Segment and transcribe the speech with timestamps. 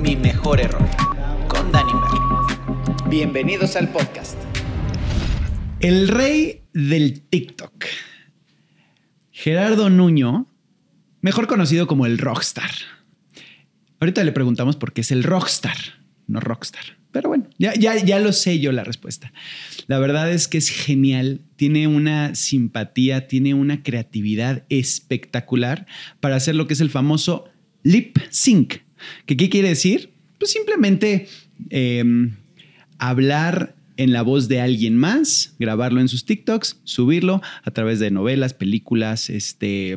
[0.00, 0.88] Mi mejor error
[1.48, 2.00] con Merlin.
[3.10, 4.38] Bienvenidos al podcast.
[5.80, 7.84] El rey del TikTok.
[9.32, 10.46] Gerardo Nuño,
[11.20, 12.70] mejor conocido como el Rockstar.
[14.00, 15.76] Ahorita le preguntamos por qué es el Rockstar,
[16.26, 17.03] no Rockstar.
[17.14, 19.32] Pero bueno, ya, ya, ya lo sé yo la respuesta.
[19.86, 25.86] La verdad es que es genial, tiene una simpatía, tiene una creatividad espectacular
[26.18, 27.44] para hacer lo que es el famoso
[27.84, 28.78] lip sync.
[29.26, 30.12] ¿Qué, qué quiere decir?
[30.40, 31.28] Pues simplemente
[31.70, 32.34] em,
[32.98, 38.10] hablar en la voz de alguien más, grabarlo en sus TikToks, subirlo a través de
[38.10, 39.96] novelas, películas, este,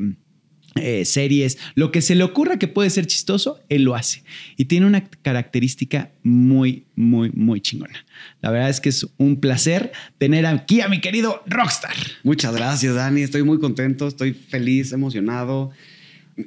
[0.78, 4.24] eh, series, lo que se le ocurra que puede ser chistoso, él lo hace.
[4.56, 8.06] Y tiene una característica muy, muy, muy chingona.
[8.42, 11.96] La verdad es que es un placer tener aquí a mi querido Rockstar.
[12.24, 13.22] Muchas gracias, Dani.
[13.22, 15.72] Estoy muy contento, estoy feliz, emocionado.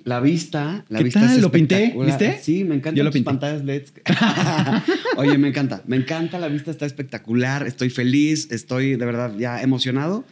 [0.05, 1.37] La vista, la ¿Qué vista tal?
[1.37, 1.93] es ¿Lo pinté?
[2.07, 2.39] ¿Viste?
[2.41, 3.25] Sí, me encantan Yo lo tus pinté.
[3.25, 3.93] pantallas LEDs.
[5.17, 9.61] Oye, me encanta, me encanta, la vista está espectacular, estoy feliz, estoy de verdad ya
[9.63, 10.25] emocionado.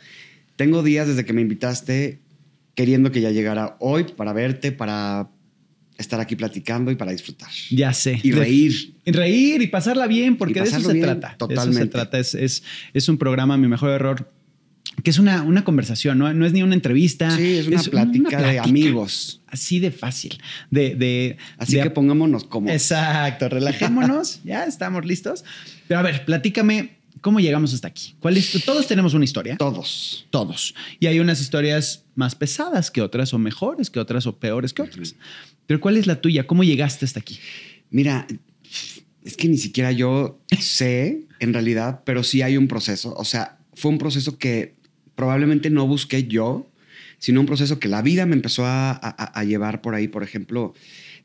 [0.54, 2.18] Tengo días desde que me invitaste
[2.78, 5.28] queriendo que ya llegara hoy para verte, para
[5.96, 7.48] estar aquí platicando y para disfrutar.
[7.72, 8.20] Ya sé.
[8.22, 8.94] Y reír.
[9.04, 11.26] y reír y pasarla bien, porque Y de eso se bien, trata.
[11.30, 11.88] De eso se totalmente.
[11.88, 12.18] trata.
[12.20, 12.62] Es, es,
[12.94, 14.32] es un programa, mi mejor error,
[15.02, 16.32] que es una, una conversación, ¿no?
[16.32, 17.32] no es ni una entrevista.
[17.36, 19.40] Sí, es una plática de amigos.
[19.48, 20.38] Así de fácil.
[20.70, 22.76] De, de, Así de- que pongámonos cómodos.
[22.76, 25.44] Exacto, relajémonos, ya estamos listos.
[25.88, 28.14] Pero a ver, platícame cómo llegamos hasta aquí.
[28.20, 29.56] ¿Cuál es tu- Todos tenemos una historia.
[29.56, 30.26] Todos.
[30.30, 30.74] Todos.
[31.00, 34.82] Y hay unas historias más pesadas que otras, o mejores que otras, o peores que
[34.82, 35.14] otras.
[35.66, 36.46] Pero ¿cuál es la tuya?
[36.46, 37.38] ¿Cómo llegaste hasta aquí?
[37.90, 38.26] Mira,
[39.24, 43.14] es que ni siquiera yo sé en realidad, pero sí hay un proceso.
[43.16, 44.74] O sea, fue un proceso que
[45.14, 46.66] probablemente no busqué yo,
[47.18, 48.98] sino un proceso que la vida me empezó a, a-
[49.38, 50.08] a llevar por ahí.
[50.08, 50.74] Por ejemplo,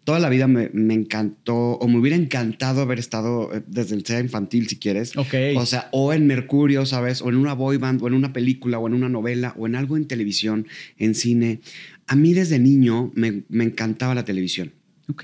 [0.04, 4.06] toda la vida me, me encantó o me hubiera encantado haber estado eh, desde el
[4.06, 5.16] sea infantil, si quieres.
[5.18, 5.34] Ok.
[5.56, 7.22] O sea, o en Mercurio, ¿sabes?
[7.22, 9.76] O en una boy band, o en una película, o en una novela, o en
[9.76, 11.62] algo en televisión, en cine.
[12.08, 14.74] A mí desde niño me, me encantaba la televisión
[15.10, 15.24] Ok.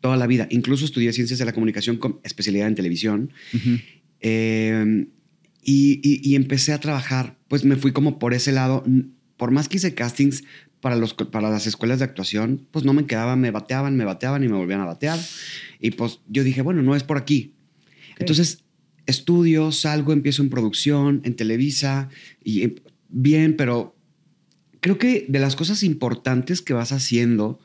[0.00, 0.46] toda la vida.
[0.50, 3.32] Incluso estudié ciencias de la comunicación con especialidad en televisión.
[4.20, 5.06] Eh,
[5.62, 8.84] y, y- y empecé a trabajar, pues me fui como por ese lado.
[9.36, 10.44] Por más que hice castings
[10.80, 14.42] para, los, para las escuelas de actuación, pues no me quedaban, me bateaban, me bateaban
[14.44, 15.18] y me volvían a batear.
[15.78, 17.54] Y pues yo dije, bueno, no es por aquí.
[18.18, 18.64] Entonces
[19.06, 22.08] estudio, salgo, empiezo en producción, en Televisa,
[22.42, 22.74] y eh,
[23.08, 23.96] bien, pero
[24.80, 27.60] creo que de las cosas importantes que vas haciendo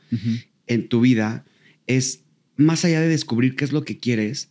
[0.66, 1.44] en tu vida
[1.86, 2.24] es,
[2.56, 4.50] más allá de descubrir qué es lo que quieres,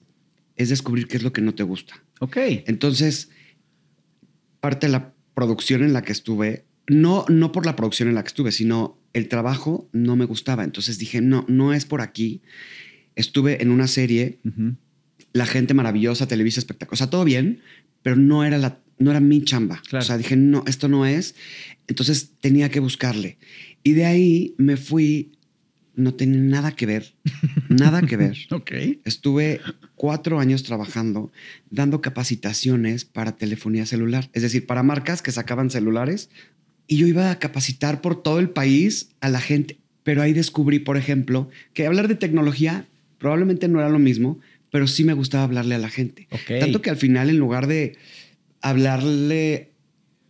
[0.56, 2.04] es descubrir qué es lo que no te gusta.
[2.20, 2.38] Ok.
[2.66, 3.30] Entonces,
[4.62, 8.24] parte de la producción en la que estuve, no, no por la producción en la
[8.24, 10.64] que estuve, sino el trabajo no me gustaba.
[10.64, 12.42] Entonces dije, no, no es por aquí.
[13.16, 14.40] Estuve en una serie.
[15.34, 17.62] La Gente Maravillosa, Televisa Espectáculo, o sea, todo bien,
[18.04, 19.82] pero no era, la, no era mi chamba.
[19.88, 20.04] Claro.
[20.04, 21.36] O sea, dije, no, esto no es.
[21.88, 23.38] Entonces tenía que buscarle.
[23.84, 25.32] Y de ahí me fui,
[25.96, 27.16] no tenía nada que ver,
[27.70, 28.38] nada que ver.
[28.52, 28.72] Ok.
[29.06, 29.62] Estuve
[29.96, 31.32] cuatro años trabajando
[31.70, 36.30] dando capacitaciones para telefonía celular, es decir, para marcas que sacaban celulares.
[36.88, 39.78] Y yo iba a capacitar por todo el país a la gente.
[40.04, 42.86] Pero ahí descubrí, por ejemplo, que hablar de tecnología
[43.18, 44.40] probablemente no era lo mismo,
[44.72, 46.28] pero sí me gustaba hablarle a la gente.
[46.32, 46.60] Ok.
[46.60, 47.98] Tanto que al final, en lugar de
[48.62, 49.72] hablarle,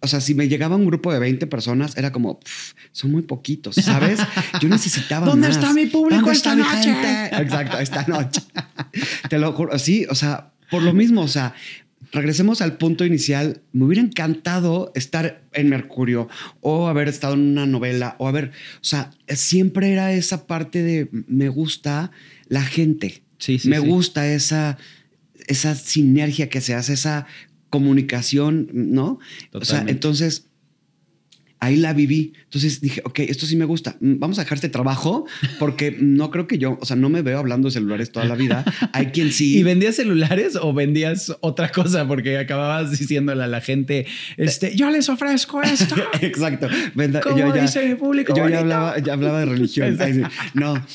[0.02, 3.24] o sea, si me llegaba un grupo de 20 personas, era como, "Pf, son muy
[3.24, 4.20] poquitos, ¿sabes?
[4.62, 5.58] Yo necesitaba ¿Dónde más.
[5.58, 6.94] está mi público ¿Dónde esta está mi noche?
[6.94, 7.42] gente?
[7.42, 8.42] Exacto, esta noche.
[9.30, 11.54] Te lo juro, sí, o sea, por lo mismo, o sea,
[12.12, 13.62] regresemos al punto inicial.
[13.72, 16.28] Me hubiera encantado estar en Mercurio
[16.62, 21.10] o haber estado en una novela o haber, o sea, siempre era esa parte de
[21.12, 22.12] me gusta
[22.48, 23.24] la gente.
[23.38, 23.88] Sí, sí, me sí.
[23.88, 24.78] gusta esa,
[25.48, 27.28] esa sinergia que se hace, esa
[27.70, 29.20] comunicación, ¿no?
[29.52, 30.48] O sea, entonces
[31.66, 32.34] ahí la viví.
[32.44, 33.96] Entonces dije, ok, esto sí me gusta.
[34.00, 35.26] Mm, Vamos a dejar este trabajo
[35.60, 38.36] porque no creo que yo, o sea, no me veo hablando de celulares toda la
[38.36, 38.64] vida.
[38.94, 39.58] Hay quien sí.
[39.58, 42.08] ¿Y vendías celulares o vendías otra cosa?
[42.08, 44.06] Porque acababas diciéndole a la gente,
[44.38, 45.96] este, yo les ofrezco esto.
[46.22, 46.68] Exacto.
[46.94, 48.56] Venda- ¿Cómo dice mi público Yo bonito?
[48.58, 49.98] ya hablaba, ya hablaba de religión.
[50.00, 50.22] Ay, sí.
[50.54, 50.86] No,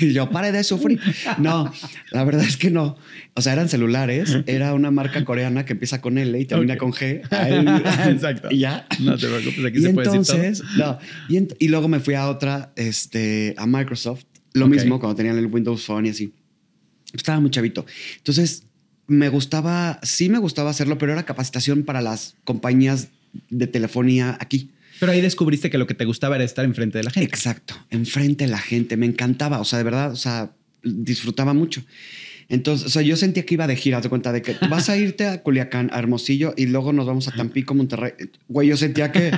[0.00, 1.00] yo pare de sufrir.
[1.38, 1.72] No,
[2.10, 2.96] la verdad es que no.
[3.34, 4.36] O sea, eran celulares.
[4.46, 7.22] Era una marca coreana que empieza con L y termina con G.
[7.30, 8.48] Ahí- Exacto.
[8.50, 8.86] Y ya.
[8.98, 10.98] No te preocupes, aquí y se puede entonces, no.
[11.28, 14.24] Y, ent- y luego me fui a otra, este, a Microsoft.
[14.52, 16.32] Lo mismo cuando tenían el Windows Phone y así.
[17.12, 17.86] Estaba muy chavito.
[18.18, 18.64] Entonces,
[19.06, 23.08] me gustaba, sí me gustaba hacerlo, pero era capacitación para las compañías
[23.48, 24.70] de telefonía aquí.
[25.00, 27.28] Pero ahí descubriste que lo que te gustaba era estar enfrente de la gente.
[27.28, 30.52] Exacto, enfrente de la gente, me encantaba, o sea, de verdad, o sea,
[30.82, 31.82] disfrutaba mucho.
[32.48, 34.96] Entonces, o sea, yo sentía que iba de gira, te cuenta de que vas a
[34.96, 38.12] irte a Culiacán, a Hermosillo, y luego nos vamos a Tampico, Monterrey.
[38.48, 39.30] Güey, yo sentía que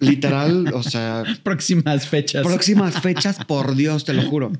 [0.00, 2.42] literal, o sea, Próximas fechas.
[2.46, 4.52] próximas fechas, por Dios, te lo juro.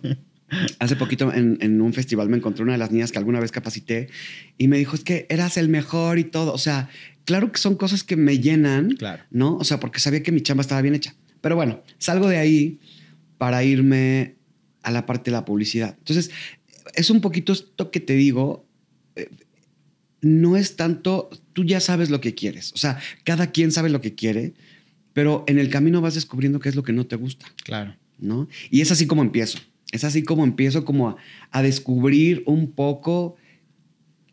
[0.81, 3.53] Hace poquito en, en un festival me encontré una de las niñas que alguna vez
[3.53, 4.09] capacité
[4.59, 6.53] y me dijo, es que eras el mejor y todo.
[6.53, 6.89] O sea,
[7.25, 9.23] claro que son cosas que me llenan, Claro.
[9.31, 9.57] ¿no?
[9.57, 11.15] O sea, porque sabía que mi chamba estaba bien hecha.
[11.41, 12.81] Pero bueno, salgo de ahí
[13.39, 14.35] para irme
[14.83, 15.95] a la parte de la publicidad.
[15.99, 16.31] Entonces,
[16.95, 18.67] es un poquito esto que te digo,
[19.15, 19.29] eh,
[20.21, 22.73] no es tanto, tú ya sabes lo que quieres.
[22.75, 24.55] O sea, cada quien sabe lo que quiere,
[25.13, 27.47] pero en el camino vas descubriendo qué es lo que no te gusta.
[27.65, 27.95] Claro.
[28.19, 28.49] ¿no?
[28.71, 29.59] Y es así como empiezo.
[29.93, 31.17] Es así como empiezo como a,
[31.51, 33.37] a descubrir un poco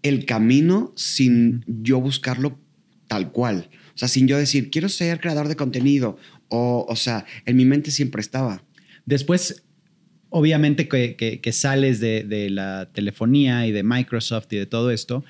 [0.04, 2.60] el camino sin yo buscarlo
[3.08, 3.70] tal cual.
[3.96, 6.18] O sea, sin yo decir, quiero ser creador de contenido.
[6.50, 8.64] O, o sea, en mi mente siempre estaba.
[9.06, 9.64] Después,
[10.30, 14.92] obviamente que, que- que sales de, de la telefonía y de Microsoft y de todo
[14.92, 15.24] esto,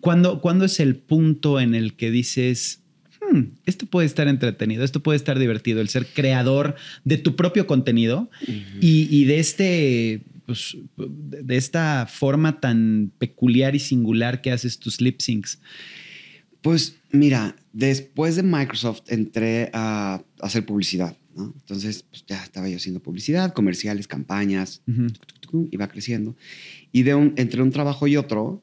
[0.00, 2.82] ¿cuándo, cuándo es el punto en el que dices,
[3.36, 7.66] "Hmm, esto puede estar entretenido, esto puede estar divertido, el ser creador de tu propio
[7.66, 8.30] contenido
[8.80, 10.20] y, y de este...
[10.46, 15.58] pues, de esta forma tan peculiar y singular que haces tus lip syncs.
[16.62, 21.16] Pues mira, después de Microsoft entré a hacer publicidad.
[21.36, 21.52] ¿no?
[21.60, 24.82] Entonces, pues ya estaba yo haciendo publicidad, comerciales, campañas,
[25.70, 26.34] iba creciendo.
[26.92, 28.62] Y de un, entre un trabajo y otro,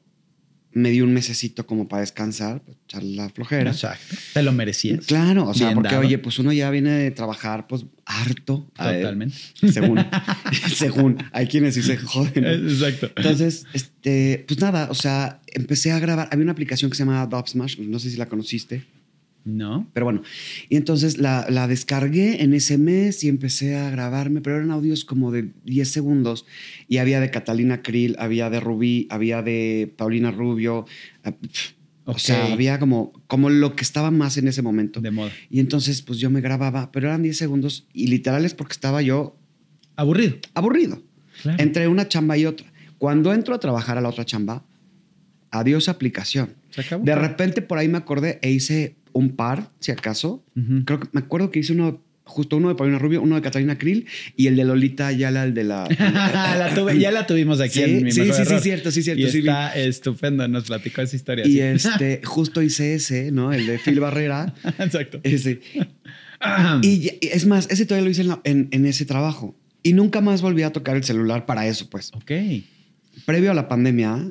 [0.74, 3.70] me di un mesecito como para descansar, para echar la flojera.
[3.70, 4.16] Exacto.
[4.32, 5.06] Te lo merecías.
[5.06, 6.06] Claro, o sea, Bien porque dado.
[6.06, 8.68] oye, pues uno ya viene de trabajar, pues harto.
[8.78, 9.36] ver, Totalmente.
[9.72, 10.04] según,
[10.74, 11.18] según.
[11.32, 12.44] Hay quienes sí se joden.
[12.44, 13.10] Exacto.
[13.16, 16.28] Entonces, este, pues nada, o sea, empecé a grabar.
[16.32, 18.84] Había una aplicación que se llama Dub Smash, no sé si la conociste.
[19.44, 19.86] No.
[19.92, 20.22] Pero bueno,
[20.70, 25.04] y entonces la, la descargué en ese mes y empecé a grabarme, pero eran audios
[25.04, 26.46] como de 10 segundos
[26.88, 30.86] y había de Catalina Krill, había de Rubí, había de Paulina Rubio,
[31.24, 31.34] ah,
[32.06, 35.00] o sea, había como, como lo que estaba más en ese momento.
[35.00, 35.30] De moda.
[35.50, 39.36] Y entonces pues yo me grababa, pero eran 10 segundos y literales porque estaba yo
[39.96, 40.36] Aburrido.
[40.54, 41.02] aburrido
[41.42, 41.62] Claro.
[41.62, 42.72] entre una chamba y otra.
[42.98, 44.64] Cuando entro a trabajar a la otra chamba,
[45.50, 46.54] adiós aplicación.
[46.70, 47.04] Se acabó.
[47.04, 50.44] De repente por ahí me acordé e hice un par, si acaso.
[50.84, 53.78] Creo que me acuerdo que hice uno, justo uno de Paulina Rubio, uno de Catalina
[53.78, 54.06] Krill
[54.36, 55.88] y el de Lolita Ayala, el de la.
[56.58, 59.02] La tuve- ya la tuvimos aquí Sí, en mi sí, mejor sí, sí, cierto, sí,
[59.02, 61.46] cierto, Y sí está estupendo, nos platicó esa historia.
[61.46, 61.60] Y sí.
[61.60, 63.52] este, justo hice ese, ¿no?
[63.52, 64.52] El de Phil Barrera.
[64.78, 65.20] Exacto.
[65.22, 65.60] Ese.
[66.82, 69.56] Y es más, ese todavía lo hice en, la- en- en ese trabajo.
[69.82, 72.10] Y nunca más volví a tocar el celular para eso, pues.
[72.14, 72.30] ok.
[73.26, 74.30] Previo a la pandemia,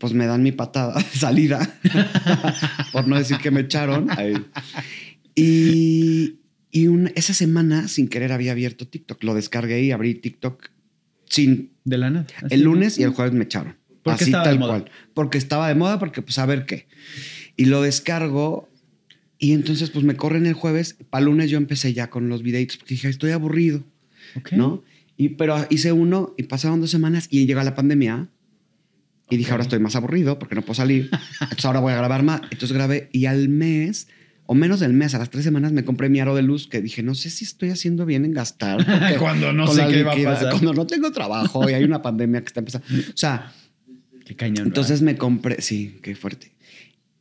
[0.00, 1.78] pues me dan mi patada salida,
[2.92, 4.10] por no decir que me echaron.
[4.10, 4.34] Ahí.
[5.34, 6.38] Y,
[6.70, 9.22] y un- esa semana, sin querer, había abierto TikTok.
[9.22, 10.70] Lo descargué y abrí TikTok
[11.26, 11.70] sin...
[11.84, 12.26] De la nada.
[12.48, 13.76] El lunes y el jueves me echaron.
[14.02, 14.90] ¿Por qué Así tal cual.
[15.12, 16.88] Porque estaba de moda, porque pues a ver qué.
[17.56, 18.68] Y lo descargo
[19.38, 20.96] y entonces pues me corren el jueves.
[21.10, 23.84] Para lunes yo empecé ya con los videitos porque dije, estoy aburrido.
[24.36, 24.52] Ok.
[24.52, 24.82] ¿no?
[25.18, 28.28] Y, pero hice uno y pasaron dos semanas y llega la pandemia.
[29.30, 31.08] Y dije, ahora estoy más aburrido porque no puedo salir.
[31.40, 32.42] Entonces ahora voy a grabar más.
[32.50, 34.08] Entonces grabé y al mes,
[34.46, 36.80] o menos del mes, a las tres semanas me compré mi aro de luz que
[36.82, 38.84] dije, no sé si estoy haciendo bien en gastar.
[39.18, 40.50] Cuando no sé qué va a pasar.
[40.50, 42.86] Cuando no tengo trabajo y hay una pandemia que está empezando.
[42.88, 43.52] O sea,
[44.24, 44.66] Qué cañón.
[44.66, 46.52] entonces me compré, sí, qué fuerte.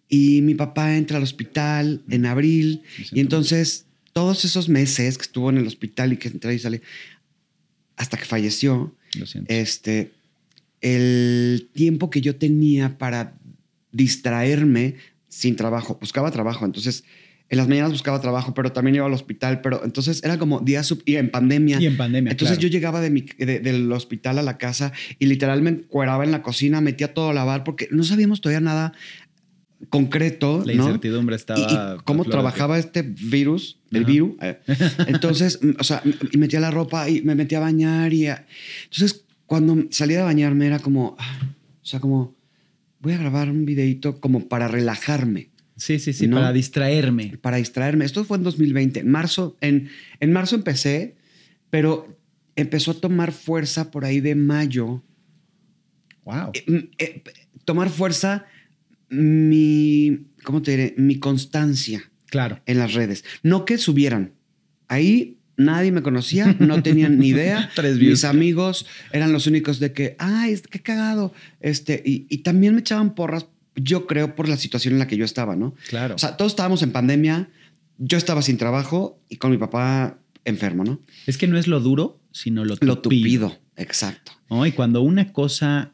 [0.08, 2.82] Y mi papá entra al hospital en abril.
[3.12, 6.82] Y entonces, todos esos meses que estuvo en el hospital y que entré y salí,
[7.96, 9.20] hasta que falleció, ¿verdad?
[9.20, 9.54] Lo siento.
[9.54, 10.12] este,
[10.82, 13.34] el tiempo que yo tenía para
[13.92, 14.96] distraerme
[15.28, 16.66] sin trabajo, buscaba trabajo.
[16.66, 17.04] Entonces,
[17.50, 19.62] en las mañanas buscaba trabajo, pero también iba al hospital.
[19.62, 21.82] Pero entonces era como días sub- y en pandemia.
[21.82, 22.32] y en pandemia.
[22.32, 22.68] Entonces claro.
[22.70, 26.44] yo llegaba de mi- de- del hospital a la casa y literalmente encueraba en la
[26.44, 28.94] cocina, metía todo a lavar porque no sabíamos todavía nada
[29.90, 31.60] concreto, La incertidumbre estaba.
[31.98, 34.12] y cómo trabajaba este virus, el Ajá.
[34.12, 34.32] virus.
[34.42, 34.60] eh.
[35.08, 36.04] Entonces, o sea,
[36.38, 38.28] metía la ropa y me metía a bañar y...
[38.28, 38.46] a-
[38.92, 41.40] Entonces, cuando salía de bañarme era como, ah,
[41.82, 42.36] o sea, como,
[43.00, 45.50] voy a grabar un videito como para relajarme.
[45.76, 46.36] Sí, sí, sí, ¿no?
[46.36, 47.36] para distraerme.
[47.42, 48.06] para distraerme.
[48.06, 49.00] Esto fue en 2020.
[49.00, 49.90] En marzo, en,
[50.20, 51.16] en marzo empecé,
[51.72, 52.16] pero
[52.56, 55.04] empezó a tomar fuerza por ahí de mayo.
[56.26, 56.52] Wow.
[56.54, 57.24] Eh, eh,
[57.66, 58.46] tomar fuerza
[59.10, 60.94] mi, ¿cómo te diré?
[60.96, 62.62] Mi constancia Claro.
[62.68, 63.26] en las redes.
[63.42, 64.34] No que subieran.
[64.88, 67.70] Ahí Nadie me conocía, no tenían ni idea.
[67.76, 67.98] Tres.
[68.00, 71.34] Mis amigos eran los únicos de que, ay, es- qué cagado.
[71.60, 75.18] Este, y, y también me echaban porras, yo creo, por la situación en la que
[75.18, 75.76] yo estaba, ¿no?
[75.90, 76.16] Claro.
[76.16, 77.50] O sea, todos estábamos en pandemia,
[77.98, 81.02] yo estaba sin trabajo y con mi papá enfermo, ¿no?
[81.28, 82.88] es que no es lo duro, sino lo tupido.
[82.96, 84.32] Lo tupido, exacto.
[84.50, 84.66] ¿no?
[84.66, 85.92] Y cuando una cosa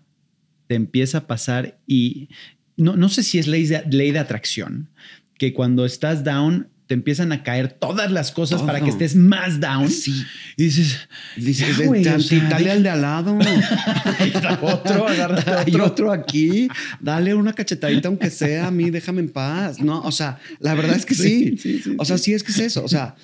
[0.68, 2.30] te empieza a pasar y
[2.78, 4.90] no, no sé si es ley de, ley de atracción,
[5.38, 9.60] que cuando estás down te empiezan a caer todas las cosas para que estés más
[9.60, 9.90] down.
[9.90, 10.24] Sí.
[10.58, 10.98] Y dices,
[11.36, 13.38] Dices, Ya, güey, "Tan- o sea, dale de- al de al lado.
[14.62, 15.86] otro, agárrate Hay otro.
[15.86, 16.68] otro aquí.
[17.00, 19.80] Dale una cachetadita, aunque sea a mí, déjame en paz.
[19.80, 21.56] No, o sea, la verdad es que sí.
[21.58, 22.84] Sí, sí, sí, o sea, sí es que es eso.
[22.84, 23.16] O sea,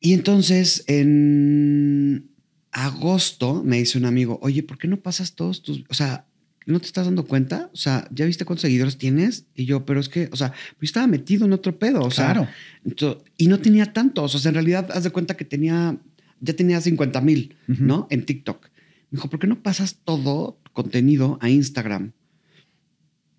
[0.00, 2.30] y entonces en
[2.72, 5.82] agosto me dice un amigo, oye, ¿por qué no pasas todos tus.
[5.88, 6.24] O sea,
[6.72, 7.70] ¿no te estás dando cuenta?
[7.72, 9.46] O sea, ¿ya viste cuántos seguidores tienes?
[9.54, 12.02] Y yo, pero es que, o sea, yo estaba metido en otro pedo.
[12.02, 12.48] O sea, Claro.
[12.84, 14.34] ento- y no tenía tantos.
[14.34, 15.98] O sea, en realidad, haz de cuenta que tenía,
[16.40, 17.56] ya tenía 50 mil.
[17.66, 18.06] ¿no?
[18.10, 18.64] En TikTok.
[19.10, 22.12] Me dijo, ¿por qué no pasas todo tu contenido a Instagram?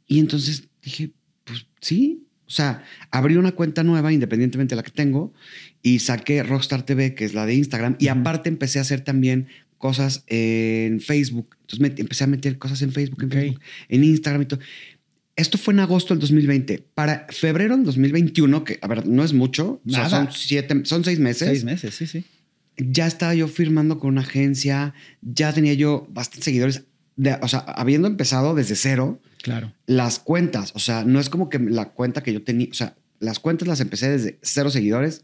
[0.08, 1.12] Y entonces dije,
[1.44, 2.26] pues sí.
[2.48, 5.34] O sea, abrí una cuenta nueva, independientemente de la que tengo,
[5.84, 9.48] y saqué Rockstar TV, que es la de Instagram, y aparte empecé a hacer también
[9.80, 11.56] cosas en Facebook.
[11.62, 13.34] Entonces me, empecé a meter cosas en Facebook, en, Ok.
[13.34, 14.60] Facebook, en Instagram y todo.
[15.36, 16.84] Esto fue en agosto del 2020.
[16.94, 20.10] Para febrero del 2021, que a ver, no es mucho, o sea, Nada.
[20.26, 21.48] son siete, son seis meses.
[21.48, 22.26] Seis meses, sí, sí.
[22.78, 26.84] Ya estaba yo firmando con una agencia, ya tenía yo bastantes seguidores,
[27.16, 29.74] de- o sea, habiendo empezado desde cero, Claro.
[29.86, 32.96] las cuentas, o sea, no es como que la cuenta que yo tenía, o sea,
[33.20, 35.24] las cuentas las empecé desde cero seguidores,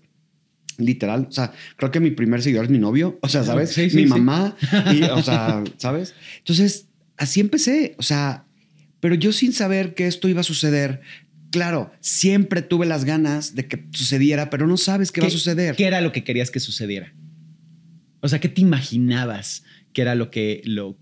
[0.78, 3.72] literal, o sea, creo que mi primer seguidor es mi novio, o sea, ¿sabes?
[3.72, 4.10] Sí, sí, mi sí.
[4.10, 4.56] mamá,
[4.94, 6.14] y, o sea, ¿sabes?
[6.40, 8.46] Entonces, así empecé, o sea,
[9.00, 11.02] pero yo sin saber que esto iba a suceder,
[11.52, 15.76] claro, siempre tuve las ganas de que sucediera, pero no sabes qué, va a suceder.
[15.76, 17.14] ¿Qué era lo que querías que sucediera?
[18.22, 19.64] O sea, ¿qué te imaginabas
[19.94, 20.98] que era lo que lo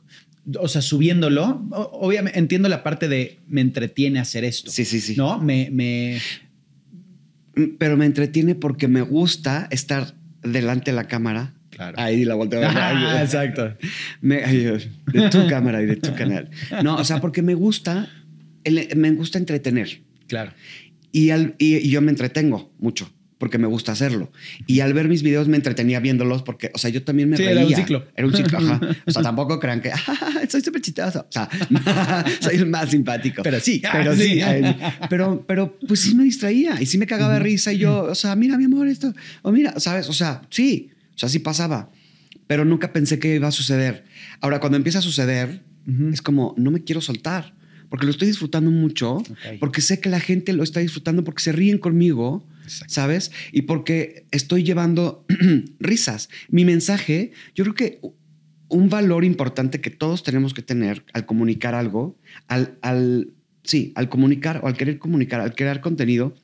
[0.60, 4.72] o sea, subiéndolo, obviamente entiendo la parte de me entretiene hacer esto.
[4.72, 5.16] Sí, sí, sí.
[5.16, 5.40] ¿No?
[5.40, 6.20] Me, me
[7.78, 11.54] Pero me entretiene porque me gusta estar delante de la cámara.
[11.70, 12.00] Claro.
[12.00, 12.62] Ahí la volteo.
[12.64, 13.76] Ah, exacto.
[14.22, 14.58] Me- ay,
[15.12, 16.50] de tu cámara y de tu canal.
[16.84, 18.10] No, o sea, porque me gusta,
[18.96, 20.02] me gusta entretener.
[20.28, 20.52] Claro.
[21.12, 24.32] Y, al- y- y yo me entretengo mucho porque me gusta hacerlo.
[24.68, 27.44] Y al ver mis videos me entretenía viéndolos porque, o sea, yo también me Sí,
[27.44, 27.60] reía.
[27.62, 28.06] era un ciclo.
[28.16, 28.80] Era un ciclo, ajá.
[29.06, 31.20] O sea, tampoco crean que "Ah, soy súper chistoso.
[31.22, 31.50] O sea,
[32.40, 33.44] soy el más simpático.
[33.44, 33.82] Pero sí.
[33.92, 34.40] Pero sí.
[34.42, 34.76] Sí.
[35.10, 38.16] Pero, pero pues sí me distraía y sí me cagaba de risa y yo, o
[38.16, 39.14] sea, mira, mi amor, esto.
[39.42, 40.08] O mira, ¿sabes?
[40.10, 40.90] O sea, sí.
[41.16, 41.90] O sea, sí pasaba.
[42.48, 44.06] Pero nunca pensé que iba a suceder.
[44.42, 46.10] Ahora, cuando empieza a suceder, Ujú.
[46.10, 47.54] es como, no me quiero soltar.
[47.90, 49.16] Porque lo estoy disfrutando mucho.
[49.18, 49.28] Ok.
[49.60, 52.46] Porque sé que la gente lo está disfrutando porque se ríen conmigo.
[52.64, 52.94] Exacto.
[52.94, 53.32] ¿Sabes?
[53.52, 55.26] Y porque estoy llevando
[55.80, 56.30] risas.
[56.50, 58.00] Mi mensaje, yo creo que
[58.70, 62.18] un valor importante que todos tenemos que tener al comunicar algo,
[62.48, 66.36] al, al sí, al comunicar o al querer comunicar, al crear contenido,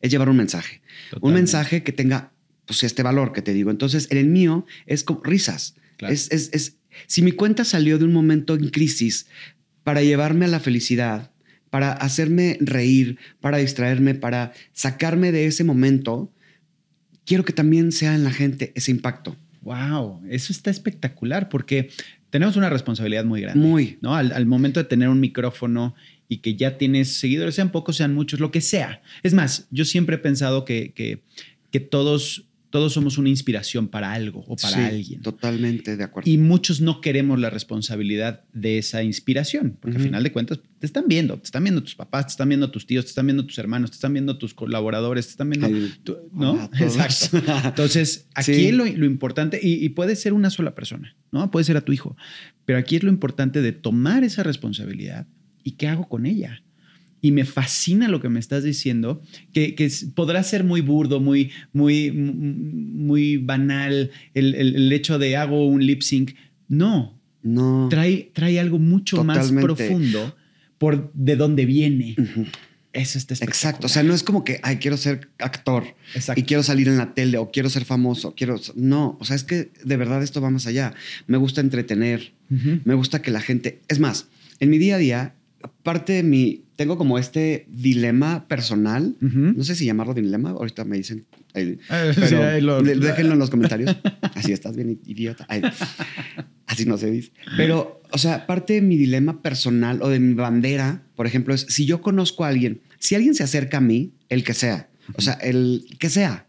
[0.00, 0.80] es llevar un mensaje.
[1.20, 2.32] Un mensaje que tenga
[2.66, 3.70] pues este valor que te digo.
[3.70, 5.74] Entonces, en el mío es como risas.
[5.98, 6.12] Claro.
[6.14, 9.26] Es, es, es- si mi cuenta salió de un momento en crisis
[9.84, 11.30] para llevarme a la felicidad,
[11.76, 16.32] para hacerme reír, para distraerme, para sacarme de ese momento,
[17.26, 19.36] quiero que también sea en la gente ese impacto.
[19.60, 21.90] Wow, eso está espectacular porque
[22.30, 23.60] tenemos una responsabilidad muy grande.
[23.60, 23.98] Muy.
[24.00, 24.14] ¿no?
[24.14, 25.94] Al, al momento de tener un micrófono
[26.30, 29.02] y que ya tienes seguidores, sean pocos, sean muchos, lo que sea.
[29.22, 31.24] Es más, yo siempre he pensado que, que,
[31.70, 35.22] que todos, todos somos una inspiración para algo o para Sí, alguien.
[35.22, 36.28] Totalmente de acuerdo.
[36.30, 40.86] Y muchos no queremos la responsabilidad de esa inspiración, porque al final de cuentas te
[40.86, 43.46] están viendo, te están viendo tus papás, te están viendo tus tíos, te están viendo
[43.46, 45.68] tus hermanos, te están viendo tus colaboradores, te están viendo,
[46.02, 46.68] tu- ¿no?
[46.78, 47.38] Exacto.
[47.64, 48.72] Entonces, aquí Sí.
[48.72, 51.50] lo, lo importante, y, y puede ser una sola persona, ¿no?
[51.50, 52.16] Puede ser a tu hijo,
[52.64, 55.26] pero aquí es lo importante de tomar esa responsabilidad
[55.62, 56.62] y qué hago con ella.
[57.26, 59.20] Y me fascina lo que me estás diciendo,
[59.52, 65.36] que, que podrá ser muy burdo, muy, muy, muy banal el, el- el hecho de
[65.36, 66.34] hago un lip sync.
[66.68, 67.88] No, no.
[67.90, 70.36] trae, trae algo mucho más profundo
[70.78, 72.14] por de dónde viene.
[72.18, 72.46] Ujú.
[72.92, 73.34] Eso está.
[73.34, 73.86] Exacto.
[73.86, 76.40] O sea, no es como que, ay, quiero ser actor Exacto.
[76.40, 78.34] y quiero salir en la tele o quiero ser famoso.
[78.34, 78.58] Quiero.
[78.74, 79.18] No.
[79.20, 80.94] O sea, es que de verdad esto va más allá.
[81.26, 82.32] Me gusta entretener.
[82.48, 83.80] Me gusta que la gente.
[83.88, 84.28] Es más,
[84.60, 85.34] en mi día a día,
[85.82, 86.64] parte de mi.
[86.76, 89.16] Tengo como este dilema personal.
[89.20, 90.50] No sé si llamarlo dilema.
[90.50, 91.26] Ahorita me dicen.
[91.54, 93.96] sí, pero lo- déjenlo en los comentarios.
[94.34, 95.46] Así estás bien, idiota.
[95.48, 95.62] Ay,
[96.66, 97.32] así no se dice.
[97.56, 101.62] Pero, o sea, parte de mi dilema personal o de mi bandera, por ejemplo, es
[101.68, 105.20] si yo conozco a alguien, si alguien se acerca a mí, el que sea, o
[105.22, 106.46] sea, el que sea,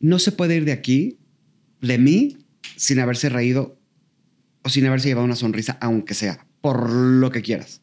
[0.00, 1.18] no se puede ir de aquí,
[1.80, 2.36] de mí,
[2.76, 3.78] sin haberse reído
[4.62, 7.80] o sin haberse llevado una sonrisa, aunque sea, por lo que quieras.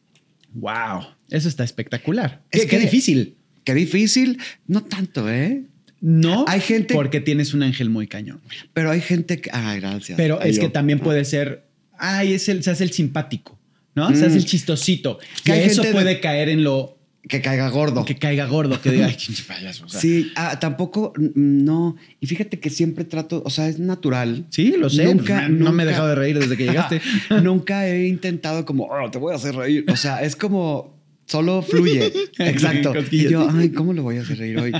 [0.52, 2.42] Wow, eso está espectacular.
[2.50, 3.36] Es qué, qué que- difícil.
[3.64, 5.62] Qué difícil, no tanto, ¿eh?
[6.00, 8.40] No, Hay gente- porque tienes un ángel muy cañón.
[8.72, 9.50] Pero hay gente que.
[9.52, 10.16] Ay, gracias.
[10.16, 10.62] Pero Ay, es yo.
[10.62, 11.66] que también puede ser,
[11.98, 13.58] ay, es el, se hace el simpático,
[13.94, 14.08] ¿no?
[14.16, 14.38] Se hace Mm.
[14.38, 15.18] el chistosito.
[15.44, 18.04] Que eso de- puede caer en lo Que caiga gordo.
[18.04, 19.84] que caiga gordo, que diga, ay, payaso.
[19.84, 21.96] o sea, Sí, ah, tampoco, no.
[22.18, 24.46] Y fíjate que siempre trato, o sea, es natural.
[24.50, 25.04] Sí, lo sé.
[25.04, 27.00] Nunca- pues, no me he nunca- dejado de reír desde que llegaste.
[27.42, 29.84] Nunca he intentado como, "Oh, te voy a hacer reír.
[29.88, 32.10] O sea, es como, solo fluye.
[32.38, 32.92] Exacto.
[33.10, 34.72] Y yo, ay, ¿cómo lo voy a hacer reír hoy?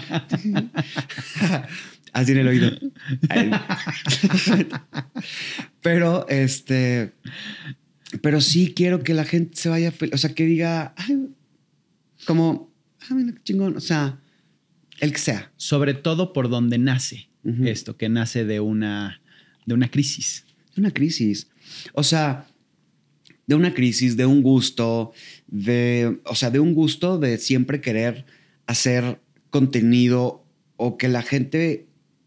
[2.13, 2.71] Así en el oído.
[5.83, 7.13] Pero, este,
[8.23, 11.29] pero sí quiero que la gente se vaya, o sea, que diga, ay,
[12.27, 13.77] como, ah, mira qué chingón.
[13.77, 14.21] O sea,
[15.01, 15.53] el que sea.
[15.57, 17.29] Sobre todo por donde nace
[17.65, 19.23] esto, que nace de una,
[19.67, 20.45] de una crisis.
[20.77, 21.49] una crisis.
[21.95, 22.47] O sea,
[23.47, 25.13] de una crisis, de un gusto,
[25.47, 28.25] de, o sea, de un gusto de siempre querer
[28.67, 30.45] hacer contenido
[30.77, 31.87] o que la gente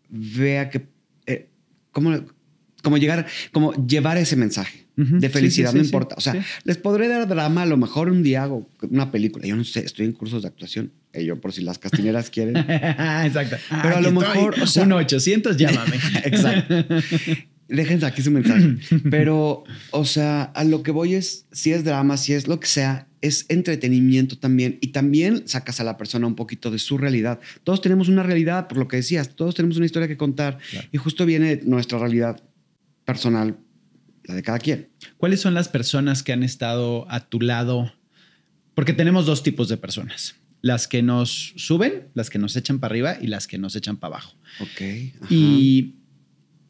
[0.09, 0.87] vea que,
[1.25, 1.47] eh,
[1.91, 2.25] como,
[2.81, 6.15] como llegar, como llevar ese mensaje De felicidad, sí, no sí, importa.
[6.17, 9.47] O sea, les podré dar drama, a lo mejor un día hago una película.
[9.47, 10.91] Yo no sé, estoy en cursos de actuación.
[11.13, 12.57] Eh, yo, por si las castineras quieren.
[12.67, 13.57] Exacto.
[13.81, 15.95] Pero a lo mejor, o sea- 1-800, llámame.
[16.25, 16.85] Exacto.
[17.67, 18.75] Déjense aquí su mensaje.
[19.09, 22.67] Pero, o sea, a lo que voy es, si es drama, si es lo que
[22.67, 24.77] sea, es entretenimiento también.
[24.81, 27.39] Y también sacas a la persona un poquito de su realidad.
[27.63, 30.59] Todos tenemos una realidad, por lo que decías, todos tenemos una historia que contar.
[30.69, 30.87] Claro.
[30.91, 32.43] Y justo viene nuestra realidad
[33.05, 33.57] personal,
[34.23, 34.89] la de cada quien.
[35.17, 37.91] ¿Cuáles son las personas que han estado a tu lado?
[38.75, 40.35] Porque tenemos dos tipos de personas.
[40.61, 43.97] Las que nos suben, las que nos echan para arriba y las que nos echan
[43.97, 44.35] para abajo.
[44.61, 44.81] Ok.
[45.21, 45.27] ajá.
[45.29, 45.95] Y,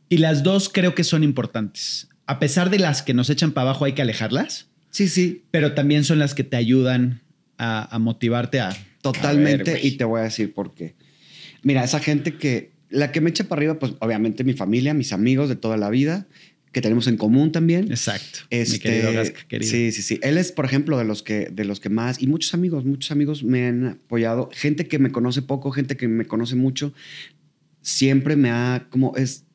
[0.09, 2.09] y las dos creo que son importantes.
[2.25, 5.73] A pesar de las que nos echan para abajo hay que alejarlas, Sí, sí, pero
[5.73, 7.23] también son las que te ayudan
[7.57, 8.69] a, a motivarte a...
[9.01, 9.71] totalmente.
[9.71, 9.87] A ver, güey.
[9.87, 10.93] y te voy a decir por qué.
[11.63, 15.11] Mira, esa gente que, la que me echa para arriba, pues obviamente mi familia, mis
[15.11, 16.27] amigos de toda la vida,
[16.73, 17.89] que tenemos en común también.
[17.91, 18.39] Exacto.
[18.49, 19.71] Este, mi querido Gasca, querido.
[19.71, 20.19] Sí, sí, sí.
[20.23, 23.11] Él es, por ejemplo, de los que, de los que más, y muchos amigos, muchos
[23.11, 24.49] amigos me han apoyado.
[24.51, 26.93] Gente que me conoce poco, gente que me conoce mucho,
[27.81, 29.45] siempre me ha, como es,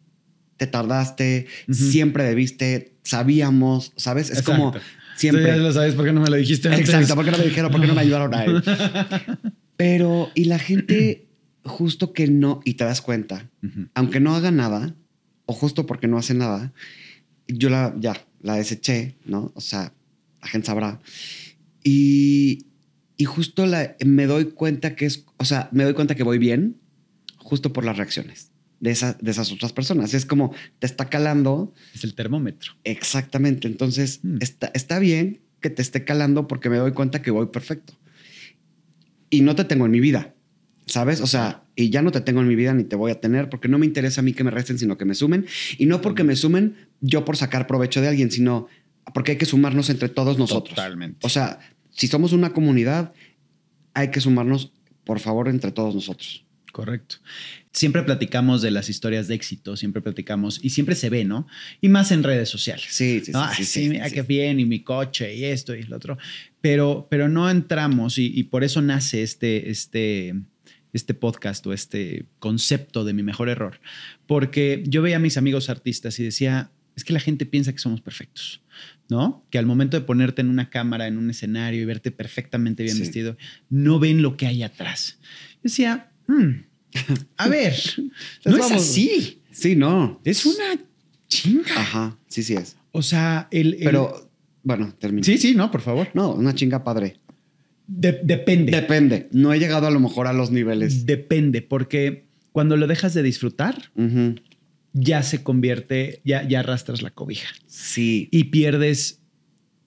[0.56, 1.74] te tardaste, Ujú.
[1.74, 4.30] siempre debiste, sabíamos, ¿sabes?
[4.30, 4.88] Es como Exacto.
[5.16, 5.42] siempre.
[5.42, 6.88] Tú ya lo sabes, ¿por qué no me lo dijiste antes?
[6.88, 7.72] Exacto, ¿por qué no me dijeron?
[7.72, 8.62] ¿Por qué no me ayudaron a él?
[9.76, 11.26] Pero, y la gente,
[11.64, 13.88] justo que no, y te das cuenta, Ujú.
[13.94, 14.94] aunque no haga nada,
[15.46, 16.72] o justo porque no hace nada,
[17.48, 19.52] yo la, ya, la deseché, ¿no?
[19.54, 19.92] O sea,
[20.40, 21.00] la gente sabrá.
[21.82, 22.66] Y,
[23.16, 26.38] y justo la, me doy cuenta que es, o sea, me doy cuenta que voy
[26.38, 26.76] bien,
[27.36, 30.12] justo por las reacciones de, esa- de esas otras personas.
[30.14, 32.72] Es como, te está calando Es el termómetro.
[32.84, 33.66] exactamente.
[33.68, 34.36] Entonces, Hmm.
[34.40, 37.94] está, está bien que te esté calando porque me doy cuenta que voy perfecto.
[39.30, 40.34] Y no te tengo en mi vida,
[40.88, 41.20] ¿sabes?
[41.20, 43.48] O sea, y ya no te tengo en mi vida ni te voy a tener
[43.48, 45.46] porque no me interesa a mí que me resten, sino que me sumen.
[45.78, 48.68] Y no porque me sumen yo por sacar provecho de alguien, sino
[49.14, 50.74] porque hay que sumarnos entre todos nosotros.
[50.74, 51.18] Totalmente.
[51.22, 53.12] O sea, si somos una comunidad,
[53.94, 54.72] hay que sumarnos,
[55.04, 56.44] por favor, entre todos nosotros.
[56.72, 57.16] Correcto.
[57.72, 61.46] Siempre platicamos de las historias de éxito, siempre platicamos y siempre se ve, ¿no?
[61.80, 62.86] Y más en redes sociales.
[62.88, 63.38] Sí, sí, sí.
[63.56, 64.14] sí, sí, sí, mira sí.
[64.14, 66.18] qué bien, y mi coche, y esto, y lo otro.
[66.60, 70.34] Pero, pero no entramos, y, y por eso nace este, este,
[70.92, 73.80] este podcast o este concepto de mi mejor error.
[74.26, 77.78] Porque yo veía a mis amigos artistas y decía, es que la gente piensa que
[77.78, 78.62] somos perfectos,
[79.08, 79.44] ¿no?
[79.50, 82.96] Que al momento de ponerte en una cámara, en un escenario y verte perfectamente bien
[82.96, 83.02] Sí.
[83.02, 83.36] vestido,
[83.70, 85.18] no ven lo que hay atrás.
[85.56, 86.62] Yo decía, "Hmm,
[87.36, 87.74] a ver,
[88.44, 89.42] no es así.
[89.52, 90.20] Sí, no.
[90.24, 90.80] Es una
[91.28, 91.74] chinga.
[91.80, 92.76] Ajá, sí, sí es.
[92.92, 93.74] O sea, el...
[93.74, 94.30] el- Pero,
[94.62, 95.22] bueno, termino.
[95.24, 96.08] Sí, sí, no, por favor.
[96.14, 97.20] No, una chinga padre.
[97.88, 98.70] De- depende.
[98.70, 99.28] Depende.
[99.32, 101.06] No he llegado a lo mejor a los niveles.
[101.06, 103.90] Depende, porque cuando lo dejas de disfrutar,
[104.92, 108.28] ya se convierte, ya, ya arrastras la cobija Sí.
[108.30, 109.20] y pierdes,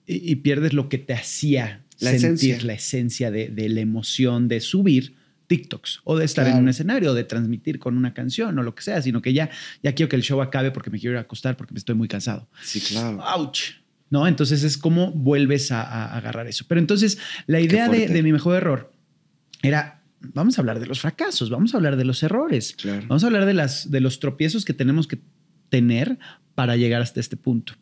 [0.06, 2.66] y, y pierdes lo que te hacía La sentir esencia.
[2.66, 5.14] la esencia de, de la emoción de subir
[5.48, 8.74] TikToks o de estar en un escenario, o de transmitir con una canción o lo
[8.74, 9.50] que sea, sino que ya,
[9.82, 11.94] ya quiero que el show acabe porque me quiero ir a acostar porque me estoy
[11.94, 12.48] muy cansado.
[12.62, 13.20] Sí, claro.
[13.22, 13.58] ¡Auch!
[14.12, 14.28] ¿No?
[14.28, 16.66] Entonces es como vuelves a, a agarrar eso.
[16.68, 18.92] Pero entonces la idea de, mi mejor error
[19.62, 23.06] era, vamos a hablar de los fracasos, vamos a hablar de los errores, Claro.
[23.08, 25.18] vamos a hablar de, las, de los tropiezos que tenemos que
[25.70, 26.18] tener
[26.54, 27.72] para llegar hasta este punto.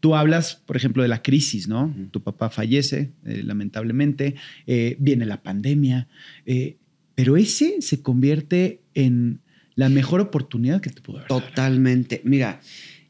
[0.00, 1.94] Tú hablas, por ejemplo, de la crisis, ¿no?
[2.10, 4.34] Tu papá fallece, eh, lamentablemente,
[4.66, 6.08] eh, viene la pandemia,
[6.44, 6.76] eh,
[7.14, 9.40] pero ese se convierte en
[9.76, 11.28] La mejor oportunidad que te pudo haber.
[11.28, 12.20] Totalmente.
[12.24, 12.60] Mira,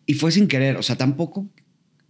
[0.04, 1.48] y fue sin querer, o sea, tampoco,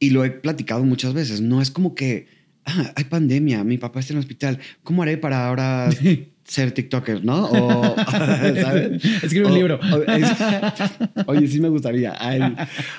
[0.01, 2.27] y lo he platicado muchas veces, no es como que,
[2.65, 5.91] ah, hay pandemia, mi papá está en el hospital, ¿cómo haré para ahora
[6.45, 7.45] ser TikToker, no?
[7.47, 9.05] O, ¿sabes?
[9.23, 9.79] Escribe un libro.
[9.93, 10.31] o- es-
[11.27, 12.15] oye, sí me gustaría.
[12.19, 12.41] Ay.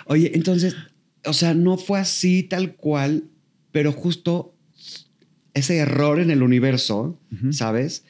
[0.05, 0.75] Oye, entonces,
[1.25, 3.23] o sea, no fue así tal cual,
[3.71, 4.53] pero justo
[5.53, 7.17] ese error en el universo.
[7.51, 8.03] ¿sabes?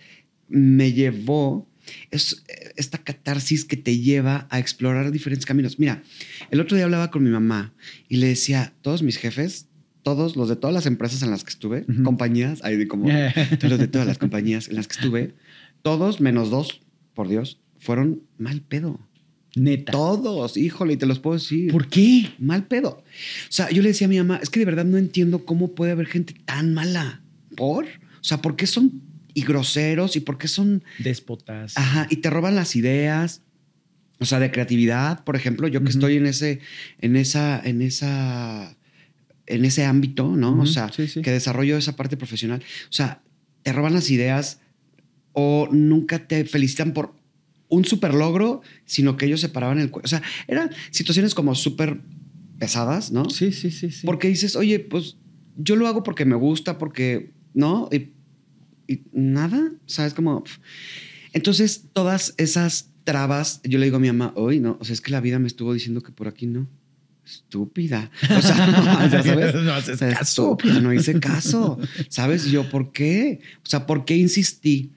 [0.50, 1.69] Me llevó,
[2.12, 2.44] es
[2.76, 5.80] esta catarsis que te lleva a explorar diferentes caminos.
[5.80, 6.04] Mira,
[6.52, 7.74] el otro día hablaba con mi mamá
[8.08, 9.68] y le decía, todos mis jefes,
[10.04, 13.08] todos los de todas las empresas en las que estuve, compañías, ahí de como
[13.60, 15.34] todos los de todas las compañías en las que estuve,
[15.82, 16.82] todos menos dos,
[17.14, 19.00] por Dios, fueron mal pedo.
[19.56, 19.92] Neta.
[19.92, 21.72] Todos, híjole, y te los puedo decir.
[21.72, 22.30] ¿Por qué?
[22.38, 22.90] Mal pedo.
[22.90, 25.74] O sea, yo le decía a mi mamá, es que de verdad no entiendo cómo
[25.74, 27.22] puede haber gente tan mala.
[27.56, 27.86] ¿Por?
[27.86, 29.02] O sea, ¿por qué son
[29.34, 30.84] y groseros y por qué son...
[31.00, 31.78] Déspotas.
[31.78, 33.42] Ajá, y te roban las ideas.
[34.20, 36.60] O sea, de creatividad, por ejemplo, yo que estoy en ese,
[37.00, 38.76] en esa, en esa,
[39.46, 40.60] en ese ámbito, ¿no?
[40.60, 41.22] O sea, sí, sí.
[41.22, 42.62] que desarrollo esa parte profesional.
[42.90, 43.22] O sea,
[43.64, 44.60] te roban las ideas
[45.32, 47.16] o nunca te felicitan por
[47.70, 50.06] un super logro, sino que ellos se paraban el cuello.
[50.06, 52.02] O sea, eran situaciones como súper
[52.58, 53.30] pesadas, ¿no?
[53.30, 54.06] Sí, sí, sí, sí.
[54.06, 55.16] Porque dices, oye, pues
[55.56, 57.88] yo lo hago porque me gusta, porque, ¿no?
[57.92, 58.12] Y,
[58.90, 60.14] y nada, ¿sabes?
[60.14, 60.44] Como...
[61.32, 65.02] Entonces, todas esas trabas, yo le digo a mi mamá, hoy no, o sea, es
[65.02, 66.68] que la vida me estuvo diciendo que por aquí no.
[67.24, 68.10] Estúpida.
[68.24, 69.54] O sea, no, ya sabes.
[69.64, 70.44] No haces O sea, caso.
[70.44, 71.78] estúpida, no hice caso.
[72.08, 72.46] ¿Sabes?
[72.46, 73.42] Yo, ¿por qué?
[73.64, 74.94] O sea, ¿por qué insistí?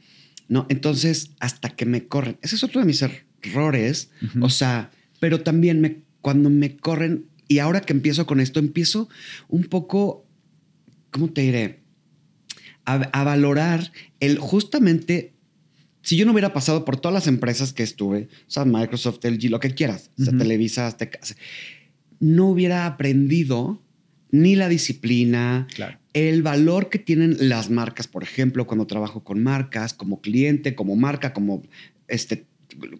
[0.48, 0.66] ¿No?
[0.70, 2.38] Entonces, hasta que me corren.
[2.40, 4.11] Ese es otro de mis errores.
[4.40, 9.11] O sea, pero también me, cuando me corren, y ahora que empiezo con esto, empiezo
[9.48, 10.26] un poco,
[11.11, 11.82] ¿cómo te diré?
[12.85, 15.33] A, a valorar el justamente,
[16.03, 19.51] si yo no hubiera pasado por todas las empresas que estuve, o sea, Microsoft, LG,
[19.51, 20.37] lo que quieras, o sea.
[20.37, 21.21] Televisa, Azteca,
[22.21, 23.81] no hubiera aprendido
[24.31, 25.99] ni la disciplina, Claro.
[26.14, 30.97] el valor que tienen las marcas, por ejemplo, cuando trabajo con marcas, como cliente, como
[30.97, 31.62] marca, como
[32.09, 32.47] este,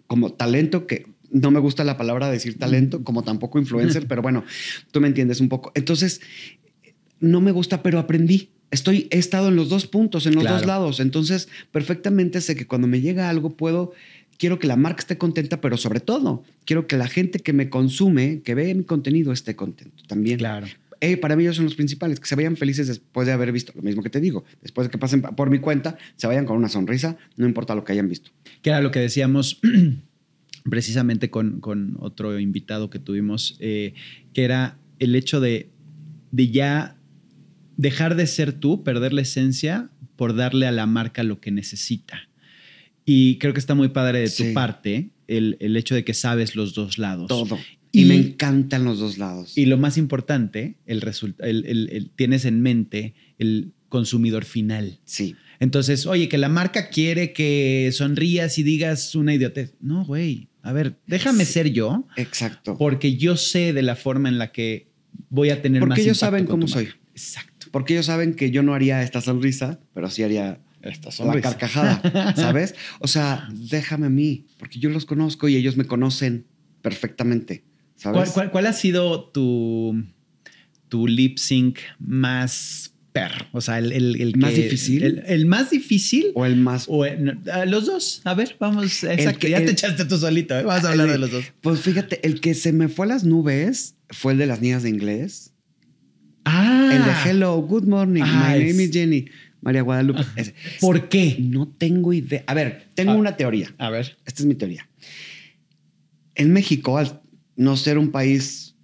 [0.07, 4.43] como talento, que no me gusta la palabra decir talento, como tampoco influencer, pero bueno,
[4.91, 5.71] tú me entiendes un poco.
[5.73, 6.21] Entonces,
[7.23, 8.49] no me gusta, pero aprendí.
[8.69, 10.57] Estoy, he estado en los dos puntos, en los Claro.
[10.57, 10.99] dos lados.
[10.99, 13.93] Entonces, perfectamente sé que cuando me llega algo, puedo,
[14.37, 17.69] quiero que la marca esté contenta, pero sobre todo, quiero que la gente que me
[17.69, 20.37] consume, que ve mi contenido, esté contento también.
[20.39, 20.67] Claro.
[21.01, 23.73] Eh, para mí ellos son los principales, que se vayan felices después de haber visto
[23.75, 24.43] lo mismo que te digo.
[24.61, 27.83] Después de que pasen por mi cuenta, se vayan con una sonrisa, no importa lo
[27.83, 28.31] que hayan visto.
[28.61, 29.59] Que era lo que decíamos
[30.69, 33.93] precisamente con, con otro invitado que tuvimos, eh,
[34.33, 35.69] que era el hecho de,
[36.31, 36.95] de ya
[37.77, 42.29] dejar de ser tú, perder la esencia por darle a la marca lo que necesita.
[43.05, 44.51] Y creo que está muy padre de tu Sí.
[44.53, 47.27] parte el, el hecho de que sabes los dos lados.
[47.27, 47.57] Todo.
[47.91, 49.57] Y, Y- me encantan los dos lados.
[49.57, 54.99] Y lo más importante, el resulta- el- el- tienes en mente el consumidor final.
[55.05, 59.75] sí, Entonces, oye, que la marca quiere que sonrías y digas una idiotez.
[59.79, 60.49] No, güey.
[60.61, 61.53] A ver, déjame Sí.
[61.53, 62.75] ser yo, exacto.
[62.77, 64.89] porque yo sé de la forma en la que
[65.29, 66.89] voy a tener más Porque ellos saben con cómo soy.
[67.13, 67.52] Exacto.
[67.73, 72.33] Porque ellos saben que yo no haría esta sonrisa, pero sí haría Esta la carcajada,
[72.37, 72.75] ¿sabes?
[72.99, 76.45] O sea, déjame a mí, porque yo los conozco y ellos me conocen
[76.83, 77.63] perfectamente,
[77.95, 78.17] ¿sabes?
[78.19, 80.03] ¿Cuál, cuál- cuál ha sido tu,
[80.87, 83.45] tu lip sync más perro?
[83.53, 85.03] O sea, el, el- el ¿Más que- difícil?
[85.03, 86.27] El, el más difícil.
[86.35, 86.85] O el más...
[86.87, 87.33] O no,
[87.65, 88.21] los dos.
[88.25, 89.03] A ver, vamos.
[89.03, 89.39] Exacto.
[89.39, 90.55] que- ya te echaste tú solito.
[90.59, 90.63] ¿eh?
[90.63, 91.45] Vamos a hablar de los dos.
[91.61, 94.83] Pues fíjate, el que se me fue a las nubes fue el de las niñas
[94.83, 95.52] de inglés.
[96.45, 96.89] Ah.
[96.93, 99.25] El de Hello, Good Morning, Ah, My es- name is Jenny.
[99.61, 100.23] María Guadalupe.
[100.35, 100.53] Ese.
[100.81, 101.37] ¿Por qué?
[101.39, 102.43] No tengo idea.
[102.47, 103.15] A ver, tengo Ah.
[103.15, 103.73] una teoría.
[103.77, 104.17] A ver.
[104.25, 104.89] Esta es mi teoría.
[106.35, 107.21] En México, al
[107.55, 108.75] no ser un país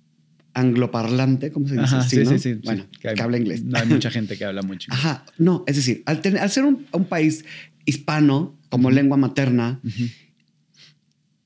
[0.53, 1.83] angloparlante, ¿cómo se dice?
[1.85, 2.29] Ajá, sí, ¿no?
[2.31, 2.53] sí, sí.
[2.63, 3.63] Bueno, sí, hay- que habla inglés.
[3.63, 4.91] No, hay mucha gente que habla mucho.
[4.91, 7.43] Ajá, no, es decir, al, ser un, un país
[7.85, 9.79] hispano como lengua materna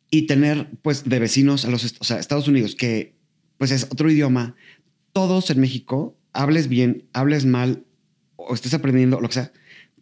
[0.10, 3.16] y tener pues de vecinos a los est- o sea, Estados Unidos que
[3.58, 4.56] pues es otro idioma,
[5.14, 7.84] todos en México, hables bien, hables mal
[8.36, 9.52] o estés aprendiendo lo que sea,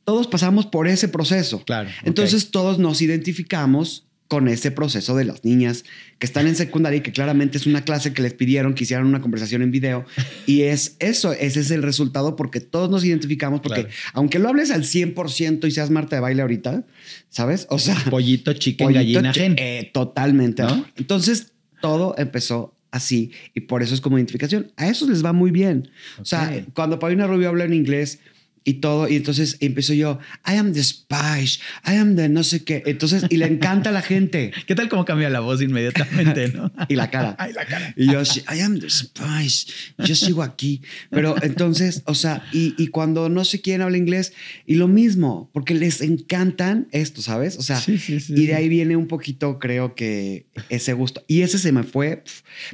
[0.06, 1.64] todos pasamos por ese proceso.
[1.64, 1.90] Claro.
[2.04, 5.84] Entonces todos nos identificamos con ese proceso de las niñas
[6.18, 9.06] que están en secundaria y que claramente es una clase que les pidieron que hicieran
[9.06, 10.06] una conversación en video.
[10.48, 13.96] Y es eso, ese es el resultado porque todos nos identificamos porque Claro.
[14.14, 16.86] aunque lo hables al 100% y seas Marta de baile ahorita,
[17.30, 17.68] ¿sabes?
[17.70, 19.56] O sea, Pollito, chicken, pollito, gallina, gen.
[19.58, 20.64] eh, totalmente.
[20.64, 20.86] ¿No?
[20.96, 24.72] Entonces todo empezó así y por eso es como identificación.
[24.78, 25.90] A esos les va muy bien.
[26.20, 28.20] O sea, cuando Paulina Rubio habla en inglés,
[28.64, 29.08] y todo.
[29.08, 32.84] Y entonces empezó yo, I am the Spice, I am the no sé qué.
[32.86, 34.52] Entonces, y le encanta a la gente.
[34.68, 36.72] ¿Qué tal cómo cambia la voz inmediatamente, no?
[36.90, 37.36] y la cara.
[37.40, 37.94] Ay, la cara.
[37.96, 40.82] Y yo, I am the Spice, yo sigo aquí.
[41.10, 44.34] Pero entonces, o sea, y, y cuando no sé quién habla inglés,
[44.66, 47.58] y lo mismo, porque les encantan esto, ¿sabes?
[47.58, 51.24] O sea, Sí, sí, sí, y de ahí viene un poquito, creo que ese gusto.
[51.28, 52.24] Y ese se me fue,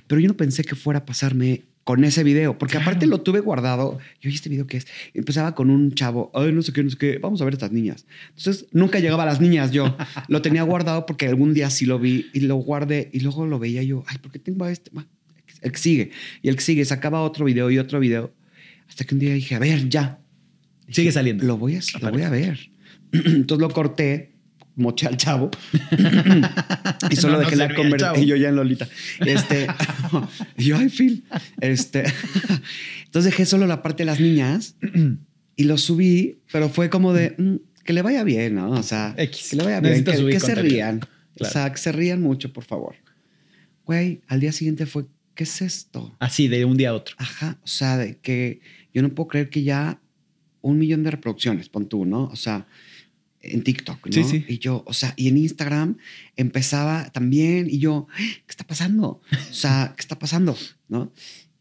[0.07, 3.39] pero yo no pensé que fuera a pasarme con ese video, porque aparte lo tuve
[3.39, 3.97] guardado.
[4.19, 4.87] Yo, ¿y este video qué es?
[5.13, 7.71] Empezaba con un chavo, ay, no sé qué, no sé qué, vamos a ver estas
[7.71, 8.05] niñas.
[8.35, 9.95] Entonces, nunca llegaba a las niñas yo.
[10.27, 13.57] Lo tenía guardado porque algún día sí lo vi y lo guardé y luego lo
[13.57, 14.91] veía yo, ay, ¿por qué tengo a este?
[15.61, 16.11] El que sigue.
[16.41, 18.33] Y el que sigue sacaba otro video y otro video.
[18.89, 20.19] Hasta que un día dije, a ver, ya.
[20.87, 21.45] Sigue Dije, saliendo.
[21.45, 22.69] Lo voy a, lo voy a ver.
[23.13, 24.33] Entonces lo corté,
[24.77, 25.51] moché al chavo
[27.09, 28.23] y solo No, no dejé la conversación.
[28.23, 28.87] Y yo ya en Lolita.
[29.25, 29.67] Este,
[30.57, 31.23] yo, ay, Phil.
[31.59, 32.05] Este,
[33.05, 34.75] entonces dejé solo la parte de las niñas
[35.55, 38.71] y lo subí, pero fue como de mm, que le vaya bien, ¿no?
[38.71, 39.49] O sea, X.
[39.49, 41.01] que le vaya bien, que, que se rían.
[41.03, 41.53] O Claro.
[41.53, 42.95] sea, que se rían mucho, por favor.
[43.85, 46.15] Güey, al día siguiente fue, ¿qué es esto?
[46.19, 47.15] Así, de un día a otro.
[47.19, 48.59] Ajá, o sea, de que
[48.91, 50.01] yo no puedo creer que ya
[50.61, 52.23] un millón de reproducciones, pon tú, ¿no?
[52.25, 52.65] O sea,
[53.41, 54.11] en TikTok, ¿no?
[54.11, 54.45] Sí, sí.
[54.47, 55.97] Y yo, o sea, y en Instagram
[56.35, 59.21] empezaba también y yo, ¿qué está pasando?
[59.31, 60.57] O sea, ¿qué está pasando?
[60.89, 61.11] ¿No?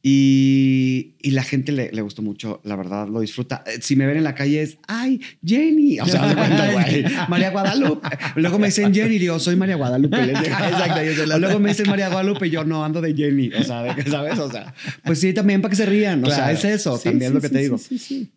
[0.09, 3.65] Y, y la gente le, le gustó mucho, la verdad, lo disfruta.
[3.81, 5.99] Si me ven en la calle es, ay, Jenny.
[5.99, 7.05] O sea, de cuenta, güey.
[7.29, 8.09] María Guadalupe.
[8.37, 10.17] Luego me dicen Jenny y digo, soy María Guadalupe.
[10.31, 13.49] Exacto, yo la- luego me dicen María Guadalupe y yo no ando de Jenny.
[13.53, 14.39] O sea, ¿sabes?
[14.39, 14.73] O sea,
[15.05, 16.23] pues sí, también para que se rían.
[16.25, 16.53] O sea, Claro.
[16.59, 17.79] es eso, Sí, también sí, lo que sí, te sí, digo.
[17.79, 18.31] sí, sí.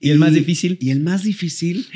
[0.00, 0.78] ¿Y el más difícil?
[0.80, 1.86] Y el más difícil,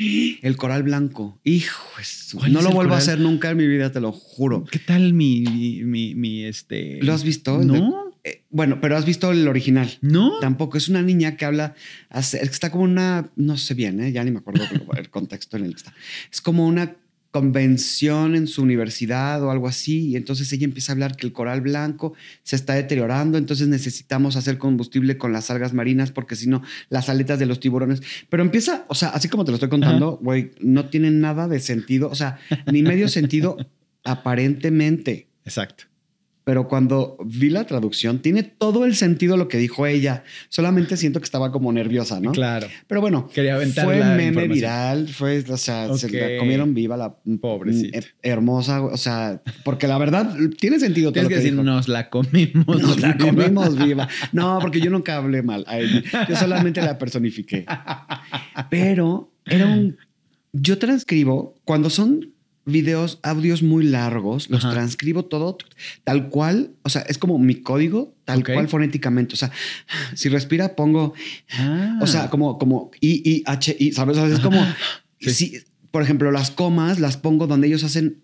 [0.41, 1.39] el coral blanco.
[1.43, 4.11] Hijo, eso, ¿Cuál no lo el vuelvo a hacer nunca en mi vida, te lo
[4.11, 4.63] juro.
[4.65, 5.41] ¿Qué tal mi,
[5.83, 6.99] mi, mi, este?
[7.01, 7.59] ¿Lo has visto?
[7.61, 9.89] El de- No, eh, bueno, pero has visto el original.
[10.01, 10.39] no.
[10.39, 11.73] Tampoco es una niña que habla,
[12.13, 14.11] está como una, no sé bien, ¿eh?
[14.11, 14.63] ya ni me acuerdo
[14.97, 15.93] el contexto en el que está.
[16.31, 16.95] Es como una
[17.35, 21.33] convención en su universidad o algo así, y entonces ella empieza a hablar que el
[21.33, 26.47] coral blanco se está deteriorando, entonces necesitamos hacer combustible con las algas marinas porque si
[26.47, 28.01] no, las aletas de los tiburones.
[28.29, 31.59] Pero empieza, o sea, así como te lo estoy contando, güey, no tiene nada de
[31.59, 32.39] sentido, o sea,
[32.71, 33.57] ni medio sentido
[34.05, 35.27] aparentemente.
[35.43, 35.83] Exacto.
[36.45, 40.23] Pero cuando vi la traducción, tiene todo el sentido lo que dijo ella.
[40.49, 42.31] Solamente siento que estaba como nerviosa, ¿no?
[42.33, 42.67] Claro.
[42.87, 46.95] Pero bueno, Quería aventar fue la meme viral, fue, o sea, se la comieron viva
[46.97, 47.97] la Pobrecita.
[47.99, 51.51] mm, hermosa, o sea, porque la verdad tiene sentido todo Tienes lo que que, decir,
[51.53, 51.63] dijo.
[51.63, 52.79] nos la comimos.
[52.79, 54.07] Nos la comimos viva.
[54.31, 55.65] No, porque yo nunca hablé mal.
[55.67, 56.03] a ella.
[56.29, 57.65] Yo solamente la personifiqué.
[58.69, 59.97] Pero era un.
[60.53, 62.34] Yo transcribo cuando son
[62.65, 64.73] videos, audios muy largos, los Ajá.
[64.73, 65.57] transcribo todo
[66.03, 66.71] tal cual.
[66.81, 69.33] O sea, es como mi código, tal cual fonéticamente.
[69.33, 69.51] O sea,
[70.15, 71.13] si respira, pongo.
[71.51, 71.99] Ah.
[72.01, 74.17] O sea, como, como I, I, H, I, ¿sabes?
[74.17, 74.61] O sea, es como.
[75.17, 75.31] Sí.
[75.31, 75.57] si,
[75.91, 78.21] por ejemplo, las comas las pongo donde ellos hacen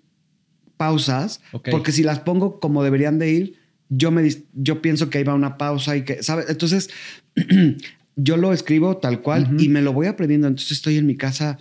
[0.76, 1.40] pausas,
[1.72, 5.34] porque si las pongo como deberían de ir, yo, me, yo pienso que ahí va
[5.34, 6.48] una pausa y que, ¿sabes?
[6.50, 6.90] Entonces,
[8.16, 10.48] yo lo escribo tal cual y me lo voy aprendiendo.
[10.48, 11.60] Entonces estoy en mi casa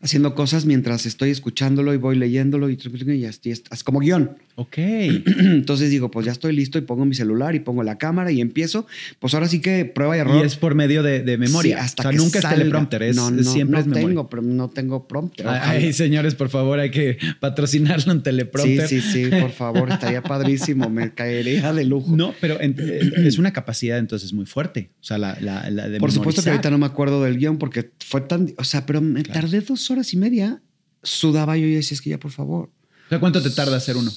[0.00, 4.36] haciendo cosas mientras estoy escuchándolo y voy leyéndolo y, y así es, es como guion.
[4.56, 4.76] Ok.
[4.78, 8.40] Entonces digo, pues ya estoy listo y pongo mi celular y pongo la cámara y
[8.40, 8.86] empiezo.
[9.18, 10.42] Pues ahora sí que prueba y error.
[10.42, 11.78] Y es por medio de, de memoria.
[11.78, 12.56] Sí, hasta o sea, que nunca salga.
[12.56, 14.08] es teleprompter, es, no, no, siempre no es memoria.
[14.08, 15.46] tengo, pero no tengo prompter.
[15.48, 18.88] Ay, señores, por favor, hay que patrocinarlo en Sí, teleprompter.
[18.88, 22.14] sí, sí, por favor, estaría padrísimo, me caería de lujo.
[22.16, 22.74] No, pero eh,
[23.16, 24.90] es una capacidad entonces muy fuerte.
[25.00, 27.58] O sea, la, la, la de por supuesto que ahorita no me acuerdo del guion
[27.58, 29.40] porque fue tan, o sea, pero me Claro.
[29.42, 30.62] tardé dos horas y media,
[31.02, 32.70] sudaba yo y decía, es que ya, por favor,
[33.06, 34.12] O sea, ¿cuánto te tarda hacer uno?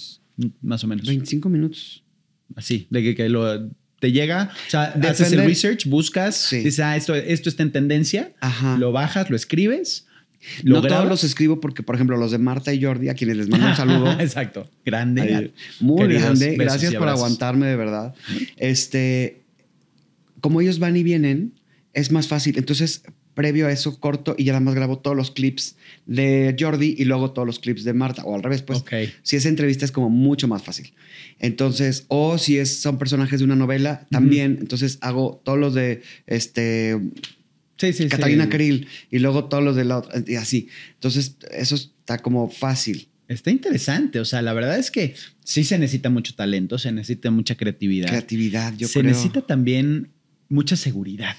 [0.62, 1.06] Más o menos.
[1.08, 2.04] 25 minutos.
[2.56, 6.58] Así, de que, que lo, te llega, o sea, haces el Depende- research, buscas, Sí.
[6.58, 8.78] dices, ah, esto, esto está en tendencia, Ajá.
[8.78, 10.08] lo bajas, lo escribes,
[10.64, 11.10] lo no todos grabas.
[11.10, 13.76] los escribo porque, por ejemplo, los de Marta y Jordi, a quienes les mando un
[13.76, 14.12] saludo.
[14.20, 14.70] Exacto.
[14.84, 15.22] Grande.
[15.22, 16.56] Ay, muy grande.
[16.58, 18.16] Gracias por aguantarme, de verdad.
[18.58, 19.44] Este,
[20.42, 21.54] como ellos van y vienen,
[21.94, 22.58] es más fácil.
[22.58, 26.96] Entonces, previo a eso, corto y ya nada más grabo todos los clips de Jordi
[26.98, 28.80] y luego todos los clips de Marta, o al revés, pues.
[28.80, 28.94] ok.
[29.24, 30.94] Si es entrevista es como mucho más fácil.
[31.40, 34.58] Entonces, o si es, son personajes de una novela, también.
[34.60, 37.00] Entonces hago todos los de este
[37.82, 38.10] Sí, sí, sí.
[38.10, 40.68] Catalina Krill y luego todos los de la otra, y así.
[40.94, 43.08] Entonces, eso está como fácil.
[43.28, 44.20] Está interesante.
[44.20, 48.08] O sea, la verdad es que sí se necesita mucho talento, se necesita mucha creatividad.
[48.10, 49.12] Creatividad, yo se creo.
[49.12, 50.10] necesita también
[50.48, 51.36] mucha seguridad.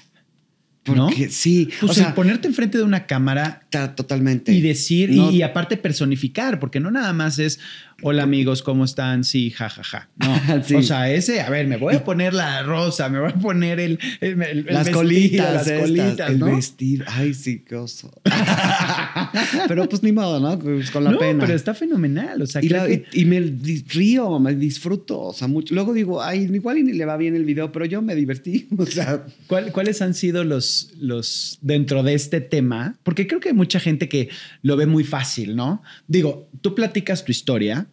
[0.85, 1.05] ¿No?
[1.07, 4.51] Porque sí, Pues o sea, ponerte enfrente de una cámara ta- totalmente.
[4.53, 7.59] y decir, y- No- y, aparte personificar, porque no nada más es
[8.05, 9.23] Hola amigos, ¿cómo están?
[9.23, 10.09] Sí, jajaja.
[10.17, 10.75] No, Sí.
[10.75, 13.79] o sea, ese, a ver, me voy a poner la rosa, me voy a poner
[13.79, 16.45] el, el- el- el las vestido, colitas, las estas, colitas, el ¿no?
[16.47, 17.05] vestido.
[17.07, 18.11] Ay, sí, qué oso.
[19.69, 20.59] pero pues ni modo, ¿no?
[20.59, 21.39] Pues con la no, pena.
[21.45, 22.41] pero está fenomenal.
[22.41, 23.39] O sea, y, la- que- y- y me
[23.87, 25.73] río, me disfruto, o sea, mucho.
[25.73, 28.67] Luego digo, ay, igual y ni le va bien el video, pero yo me divertí,
[28.77, 32.97] o sea, ¿cuál- ¿cuáles han sido los, los dentro de este tema?
[33.03, 34.27] Porque creo que hay mucha gente que
[34.61, 35.81] lo ve muy fácil, ¿no?
[36.07, 37.87] Digo, tú platicas tu historia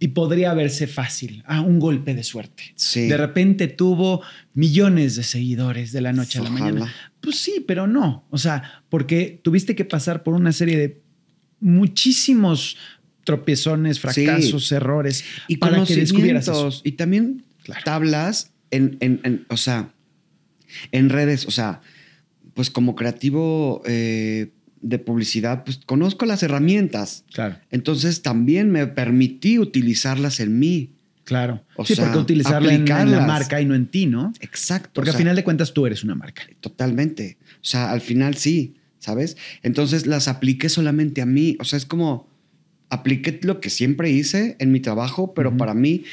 [0.00, 1.42] y podría verse fácil.
[1.46, 2.72] Ah, un golpe de suerte.
[2.76, 3.08] Sí.
[3.08, 4.22] De repente tuvo
[4.54, 6.92] millones de seguidores de la noche a la mañana.
[7.20, 8.26] Pues sí, pero no.
[8.30, 11.02] O sea, porque tuviste que pasar por una serie de
[11.60, 12.76] muchísimos
[13.24, 16.70] tropiezones, fracasos, errores y para que descubrieras eso.
[16.84, 17.82] y también Claro.
[17.84, 19.92] tablas en, en- en- o sea,
[20.92, 21.82] en redes, o sea,
[22.54, 27.24] pues como creativo eh, de publicidad, pues conozco las herramientas.
[27.32, 27.56] Claro.
[27.70, 30.92] Entonces también me permití utilizarlas en mí.
[31.24, 31.62] Claro.
[31.76, 34.32] O sí, sea, porque utilizarla en, en la marca y no en ti, ¿no?
[34.40, 34.90] Exacto.
[34.94, 36.42] Porque o al final de cuentas tú eres una marca.
[36.60, 37.36] Totalmente.
[37.54, 39.36] O sea, al final sí, ¿sabes?
[39.62, 41.56] Entonces las apliqué solamente a mí.
[41.60, 42.28] O sea, es como
[42.88, 46.04] apliqué lo que siempre hice en mi trabajo, pero para mí.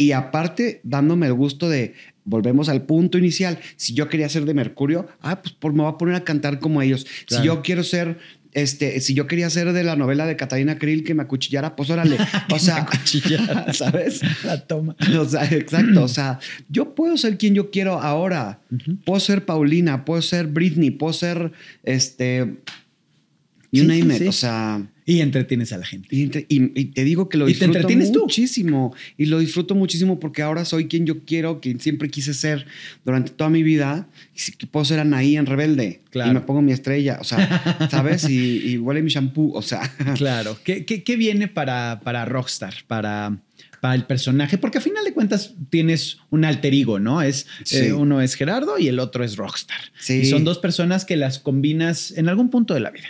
[0.00, 1.92] Y aparte, dándome el gusto de,
[2.24, 3.58] volvemos al punto inicial.
[3.76, 6.58] Si yo quería ser de Mercurio, ah, pues por- me voy a poner a cantar
[6.58, 7.04] como ellos.
[7.26, 7.42] Claro.
[7.42, 8.18] Si yo quiero ser,
[8.52, 11.90] este, si yo quería ser de la novela de Catalina Krill que me acuchillara, pues
[11.90, 12.16] órale.
[12.50, 12.86] O sea,
[13.74, 14.22] ¿sabes?
[14.44, 14.96] La toma.
[15.18, 16.04] O sea, exacto.
[16.04, 16.38] O sea,
[16.70, 18.60] yo puedo ser quien yo quiero ahora.
[19.04, 22.56] Puedo ser Paulina, puedo ser Britney, puedo ser este.
[23.72, 24.18] You Sí, name sí, it.
[24.22, 24.28] sí.
[24.28, 24.82] O sea.
[25.10, 26.08] Y entretienes a la gente.
[26.12, 28.20] Y, entre- y- y te digo que lo ¿Y te disfruto tú?
[28.20, 28.94] muchísimo.
[29.16, 32.66] Y lo disfruto muchísimo porque ahora soy quien yo quiero, quien siempre quise ser
[33.04, 34.08] durante toda mi vida.
[34.36, 36.02] Y que puedo ser Anaí en Rebelde.
[36.10, 36.30] Claro.
[36.30, 37.18] Y me pongo mi estrella.
[37.20, 38.28] O sea, ¿sabes?
[38.28, 39.52] Y, y huele mi shampoo.
[39.52, 39.80] O sea.
[40.16, 40.56] Claro.
[40.64, 42.74] ¿Qué, qué- qué viene para, para Rockstar?
[42.86, 43.36] Para,
[43.80, 44.58] para el personaje.
[44.58, 47.20] Porque a final de cuentas tienes un alter ego, ¿no?
[47.20, 47.78] Es, Sí.
[47.78, 49.80] eh, uno es Gerardo y el otro es Rockstar.
[49.98, 50.20] Sí.
[50.20, 53.08] Y son dos personas que las combinas en algún punto de la vida.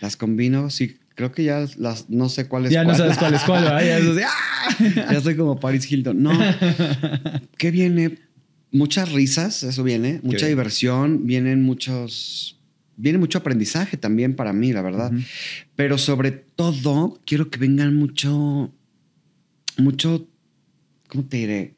[0.00, 0.68] Las combino.
[0.70, 2.10] Sí, creo que ya las.
[2.10, 2.96] No sé cuál es ya no cuál.
[2.98, 3.64] sabes cuál es cuál.
[3.64, 5.12] Ya es así, ¡ah!
[5.12, 6.20] ya soy como Paris Hilton.
[6.20, 6.32] No.
[7.58, 8.18] ¿Qué viene?
[8.72, 10.18] Muchas risas, eso viene.
[10.24, 10.48] Mucha bien.
[10.48, 12.58] diversión, vienen muchos.
[12.96, 15.12] Viene mucho aprendizaje también para mí, la verdad.
[15.76, 18.72] Pero sobre todo, quiero que vengan mucho.
[19.78, 20.26] Mucho.
[21.08, 21.74] ¿Cómo te diré?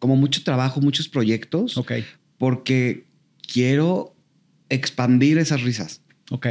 [0.00, 1.76] Como mucho trabajo, muchos proyectos.
[1.78, 1.92] Ok,
[2.38, 3.04] Porque
[3.46, 4.16] quiero
[4.68, 6.00] expandir esas risas.
[6.30, 6.48] ok.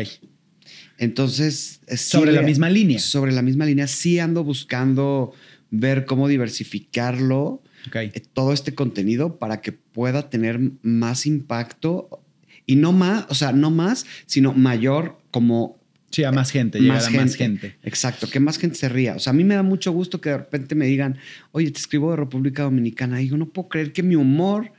[1.03, 1.81] Entonces.
[1.87, 2.99] eh, sí Sobre la misma línea.
[2.99, 3.87] Sobre la misma línea.
[3.87, 5.33] Sí ando buscando
[5.71, 7.95] ver cómo diversificarlo Ok.
[7.95, 12.21] eh, todo este contenido para que pueda tener más impacto
[12.65, 15.77] y no más, o sea, no más, sino mayor como
[16.11, 17.23] Sí, a más gente, llegar más a gente.
[17.25, 17.75] más gente.
[17.81, 19.15] Exacto, que más gente se ría.
[19.15, 21.17] O sea, a mí me da mucho gusto que de repente me digan,
[21.51, 23.19] oye, te escribo de República Dominicana.
[23.19, 24.71] Y yo no puedo creer que mi humor,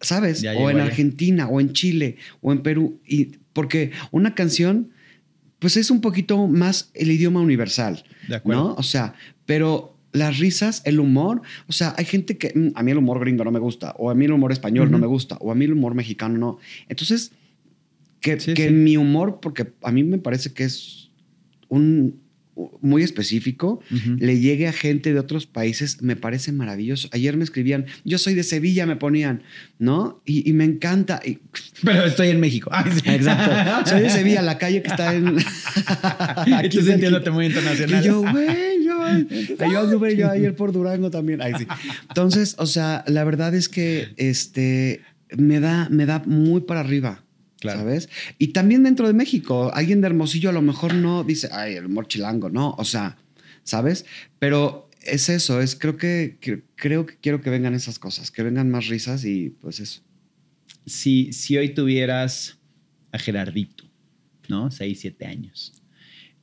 [0.00, 0.42] ¿sabes?
[0.42, 0.78] Ya o en.
[0.78, 3.00] Argentina, o en Chile, o en Perú.
[3.04, 4.90] Y porque una canción,
[5.60, 8.02] pues es un poquito más el idioma universal.
[8.26, 8.64] De acuerdo.
[8.64, 8.74] ¿no?
[8.74, 9.14] O sea,
[9.46, 13.20] pero las risas, el humor, o sea, hay gente que mm, a mí el humor
[13.20, 15.54] gringo no me gusta, o a mí el humor español no me gusta, o a
[15.54, 16.58] mí el humor mexicano no.
[16.88, 17.30] Entonces,
[18.20, 18.74] que, Sí, que sí.
[18.74, 21.10] mi humor, porque a mí me parece que es
[21.68, 22.20] un
[22.80, 23.80] muy específico,
[24.18, 27.08] le llegue a gente de otros países, me parece maravilloso.
[27.12, 29.42] Ayer me escribían, yo soy de Sevilla, me ponían,
[29.78, 30.20] ¿no?
[30.24, 31.20] Y, y me encanta.
[31.24, 31.38] Y-
[31.84, 32.70] Pero estoy en México.
[32.72, 33.10] Ay, sí.
[33.10, 33.50] exacto.
[33.90, 35.36] Soy de Sevilla, la calle que está en...
[36.70, 38.04] tú sintiéndote muy internacional.
[38.04, 41.40] Y yo, güey, yo, yo yo ayer por Durango también.
[41.42, 41.66] Ay, sí.
[42.08, 45.00] Entonces, o sea, la verdad es que este
[45.36, 47.24] me da, me da muy para arriba.
[47.60, 47.80] Claro.
[47.80, 48.08] ¿Sabes?
[48.38, 51.86] Y también dentro de México, alguien de Hermosillo a lo mejor no dice, ay, el
[51.86, 53.18] humor chilango, no, o sea,
[53.64, 54.06] ¿sabes?
[54.38, 58.42] Pero es eso, es creo que, que- creo que quiero que vengan esas cosas, que
[58.42, 60.00] vengan más risas y pues eso.
[60.86, 62.58] si, si hoy tuvieras
[63.12, 63.84] a Gerardito,
[64.48, 64.70] ¿no?
[64.70, 65.74] Seis, siete años.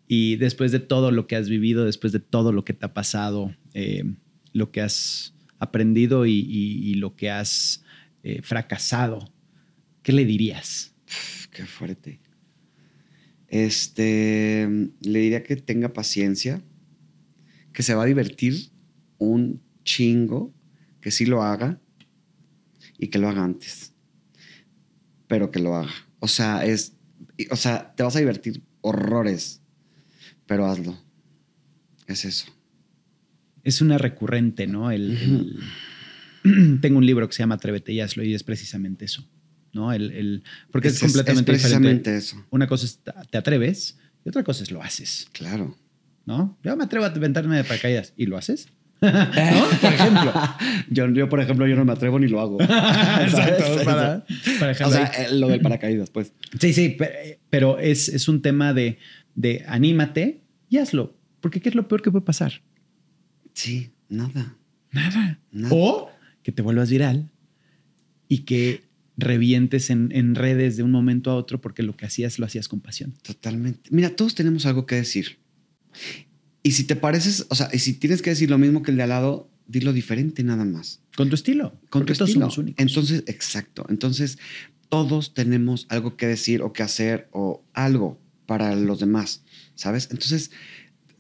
[0.08, 2.94] Y después de todo lo que has vivido, después de todo lo que te ha
[2.94, 4.04] pasado, eh,
[4.54, 7.84] lo que has aprendido y, y- y lo que has
[8.24, 9.34] eh, fracasado,
[10.04, 10.94] ¿qué le dirías?
[11.08, 12.20] Uf, qué fuerte.
[13.48, 14.68] Este,
[15.02, 16.62] le diría que tenga paciencia,
[17.74, 18.72] que se va a divertir
[19.18, 20.54] un chingo,
[21.02, 21.80] que sí lo haga
[22.98, 23.94] y que lo haga antes,
[25.28, 25.92] pero que lo haga.
[26.20, 26.98] O sea, es,
[27.50, 29.62] o sea, te vas a divertir horrores,
[30.46, 30.98] pero hazlo.
[32.08, 32.48] Es eso.
[33.64, 34.92] Es una recurrente, ¿no?
[34.92, 35.60] El,
[36.44, 39.30] el- tengo un libro que se llama Atrévete y hazlo y es precisamente eso,
[39.74, 39.94] ¿no?
[39.94, 42.18] El, el- porque es, completamente precisamente diferente.
[42.18, 42.46] eso.
[42.50, 43.00] Una cosa es
[43.30, 45.28] te atreves y otra cosa es lo haces.
[45.32, 45.78] Claro.
[46.26, 46.58] ¿no?
[46.64, 48.14] Yo me atrevo a aventarme de paracaídas.
[48.18, 48.68] ¿Y lo haces?
[49.02, 49.10] ¿No?
[49.82, 50.34] Por ejemplo.
[50.90, 52.60] Yo, yo, por ejemplo, yo no me atrevo ni lo hago.
[52.62, 53.64] Exacto.
[53.86, 54.26] Para,
[54.60, 55.26] para o sea, ahí.
[55.26, 56.34] eh, lo del paracaídas, pues.
[56.60, 58.98] Sí, sí, pe- pero es, es un tema de,
[59.36, 61.16] de anímate y hazlo.
[61.40, 62.62] Porque ¿qué es lo peor que puede pasar?
[63.54, 64.56] Sí, nada.
[64.92, 65.40] Nada.
[65.52, 65.74] Nada.
[65.76, 66.10] O
[66.44, 67.30] que te vuelvas viral
[68.28, 68.84] y que
[69.18, 72.68] revientes en, en redes de un momento a otro porque lo que hacías lo hacías
[72.68, 73.14] con pasión.
[73.24, 73.90] Totalmente.
[73.92, 75.40] Mira, todos tenemos algo que decir.
[76.64, 78.98] Y si te pareces, o sea, y si tienes que decir lo mismo que el
[78.98, 81.02] de al lado, dilo diferente nada más.
[81.16, 81.72] Con tu estilo.
[81.90, 82.46] Con porque tu todos estilo.
[82.46, 82.86] somos únicos.
[82.86, 83.86] Entonces, exacto.
[83.90, 84.38] Entonces,
[84.90, 89.44] todos tenemos algo que decir o que hacer o algo para los demás,
[89.76, 90.10] ¿sabes?
[90.12, 90.52] Entonces,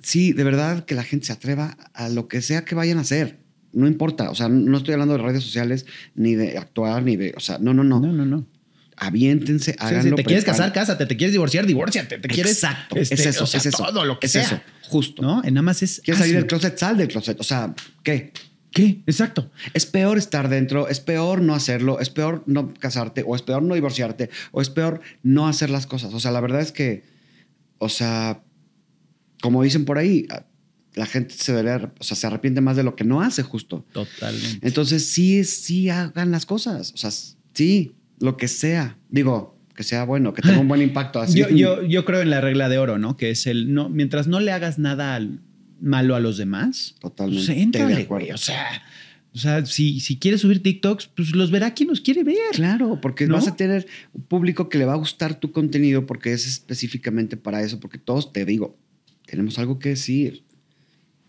[0.01, 3.01] sí, de verdad que la gente se atreva a lo que sea que vayan a
[3.01, 3.39] hacer.
[3.73, 7.33] No importa, o sea, no estoy hablando de redes sociales, ni de actuar, ni de,
[7.35, 7.99] o sea, no, no, no.
[7.99, 8.47] no, no, no.
[8.99, 10.09] Aviéntense, Sí, háganlo.
[10.09, 11.05] sí, te quieres casar, cásate.
[11.05, 12.17] Te quieres divorciar, divórciate.
[12.17, 12.53] Te quieres.
[12.53, 13.83] Exacto, este, es eso, o sea, es eso.
[13.83, 14.41] Todo lo que es sea.
[14.41, 15.21] eso, justo.
[15.21, 15.43] ¿No?
[15.43, 16.01] En nada más es.
[16.03, 16.75] ¿Quieres salir del closet?
[16.79, 17.39] Sal del closet.
[17.39, 18.33] O sea, ¿qué?
[18.71, 19.03] ¿Qué?
[19.05, 19.51] Exacto.
[19.73, 23.61] Es peor estar dentro, es peor no hacerlo, es peor no casarte, o es peor
[23.61, 26.13] no divorciarte, o es peor no hacer las cosas.
[26.15, 27.03] O sea, la verdad es que,
[27.77, 28.41] o sea,
[29.41, 30.27] como dicen por ahí,
[30.97, 33.85] la gente se debería, o sea, se arrepiente más de lo que no hace justo.
[33.93, 34.67] Totalmente.
[34.67, 36.91] Entonces, sí, sí hagan las cosas.
[36.93, 37.11] O sea,
[37.53, 38.97] sí, lo que sea.
[39.09, 41.19] Digo, que sea bueno, que tenga un buen impacto.
[41.19, 41.37] Así.
[41.39, 43.15] Yo, yo, yo creo en la regla de oro, ¿no?
[43.15, 45.39] Que es el no, mientras no le hagas nada al-
[45.79, 48.31] malo a los demás, Totalmente pues éntrale, güey.
[48.31, 48.65] O sea,
[49.33, 52.35] o sea si, si quieres subir TikToks, pues los verá quien los quiere ver.
[52.53, 53.35] Claro, porque ¿No?
[53.35, 57.37] vas a tener un público que le va a gustar tu contenido porque es específicamente
[57.37, 58.75] para eso, porque todos, te digo,
[59.27, 60.43] tenemos algo que decir.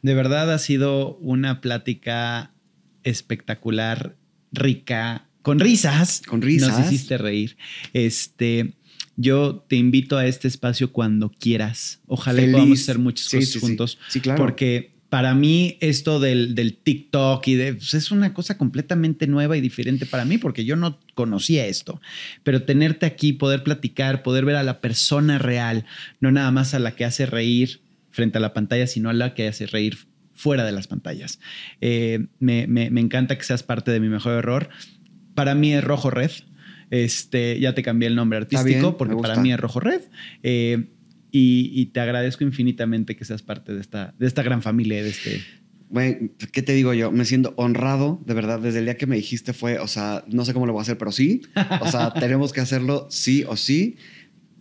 [0.02, 2.52] De verdad ha sido una plática
[3.04, 4.16] espectacular,
[4.52, 6.22] rica, con risas.
[6.26, 6.78] Con risas.
[6.78, 7.56] Nos hiciste reír.
[7.92, 8.74] Este,
[9.16, 12.00] yo te invito a este espacio cuando quieras.
[12.06, 12.52] Ojalá Feliz.
[12.54, 13.66] podamos hacer muchas Sí, cosas sí, sí.
[13.66, 13.98] juntos.
[14.08, 14.38] Sí, claro.
[14.38, 19.56] Porque para mí esto del, del TikTok y de, pues, es una cosa completamente nueva
[19.56, 22.00] y diferente para mí porque yo no conocía esto.
[22.42, 25.86] Pero tenerte aquí, poder platicar, poder ver a la persona real,
[26.20, 27.80] no nada más a la que hace reír
[28.10, 29.98] frente a la pantalla, sino a la que hace reír
[30.34, 31.40] fuera de las pantallas.
[31.80, 34.68] Eh, me, me- me encanta que seas parte de mi mejor error.
[35.34, 36.30] Para mí es Rojo Red.
[36.90, 40.02] Este, ya te cambié el nombre artístico bien, porque para mí es Rojo Red.
[40.42, 40.86] Eh,
[41.30, 45.10] y, y te agradezco infinitamente que seas parte de esta, de esta gran familia, de
[45.10, 45.42] este...
[45.90, 47.10] Güey, ¿qué te digo yo?
[47.10, 50.44] Me siento honrado, de verdad, desde el día que me dijiste fue, o sea, no
[50.44, 51.40] sé cómo lo voy a hacer, pero sí.
[51.80, 53.96] O sea, tenemos que hacerlo sí o sí.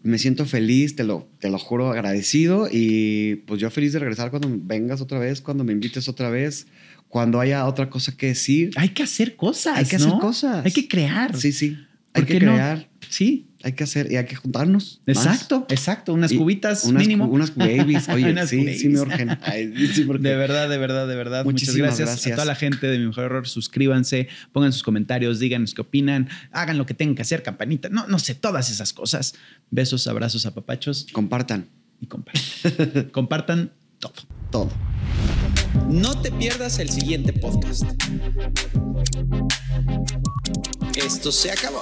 [0.03, 4.29] Me siento feliz, te lo, te lo juro, agradecido y pues yo feliz de regresar
[4.29, 6.67] cuando vengas otra vez, cuando me invites otra vez,
[7.09, 8.71] cuando haya otra cosa que decir.
[8.75, 9.77] Hay que hacer cosas.
[9.77, 10.65] Hay que hacer cosas.
[10.65, 11.35] Hay que crear.
[11.35, 11.77] Sí, sí.
[12.13, 12.53] Hay ¿Por que no?
[12.53, 13.46] crear, Sí.
[13.63, 15.01] Hay que hacer y hay que juntarnos.
[15.07, 15.17] más.
[15.17, 16.13] Exacto, exacto.
[16.13, 17.27] Unas Y cubitas unas, mínimo.
[17.27, 18.07] cu- Unas babies.
[18.09, 19.37] Oye, Unas sí, sí me urgen.
[19.41, 21.43] Ay, sí, porque- De verdad, de verdad, de verdad.
[21.43, 22.33] Muchas Muchísimas gracias, gracias.
[22.33, 23.47] a toda la gente de Mi Mejor Error.
[23.47, 27.89] Suscríbanse, pongan sus comentarios, díganos qué opinan, hagan lo que tengan que hacer, campanita.
[27.89, 29.33] No, no sé, todas esas cosas.
[29.71, 31.67] Besos, abrazos, apapachos Compartan
[31.99, 33.09] y compartan.
[33.11, 34.13] compartan todo.
[34.51, 34.71] todo.
[35.89, 37.83] No te pierdas el siguiente podcast.
[40.95, 41.81] Esto se acabó.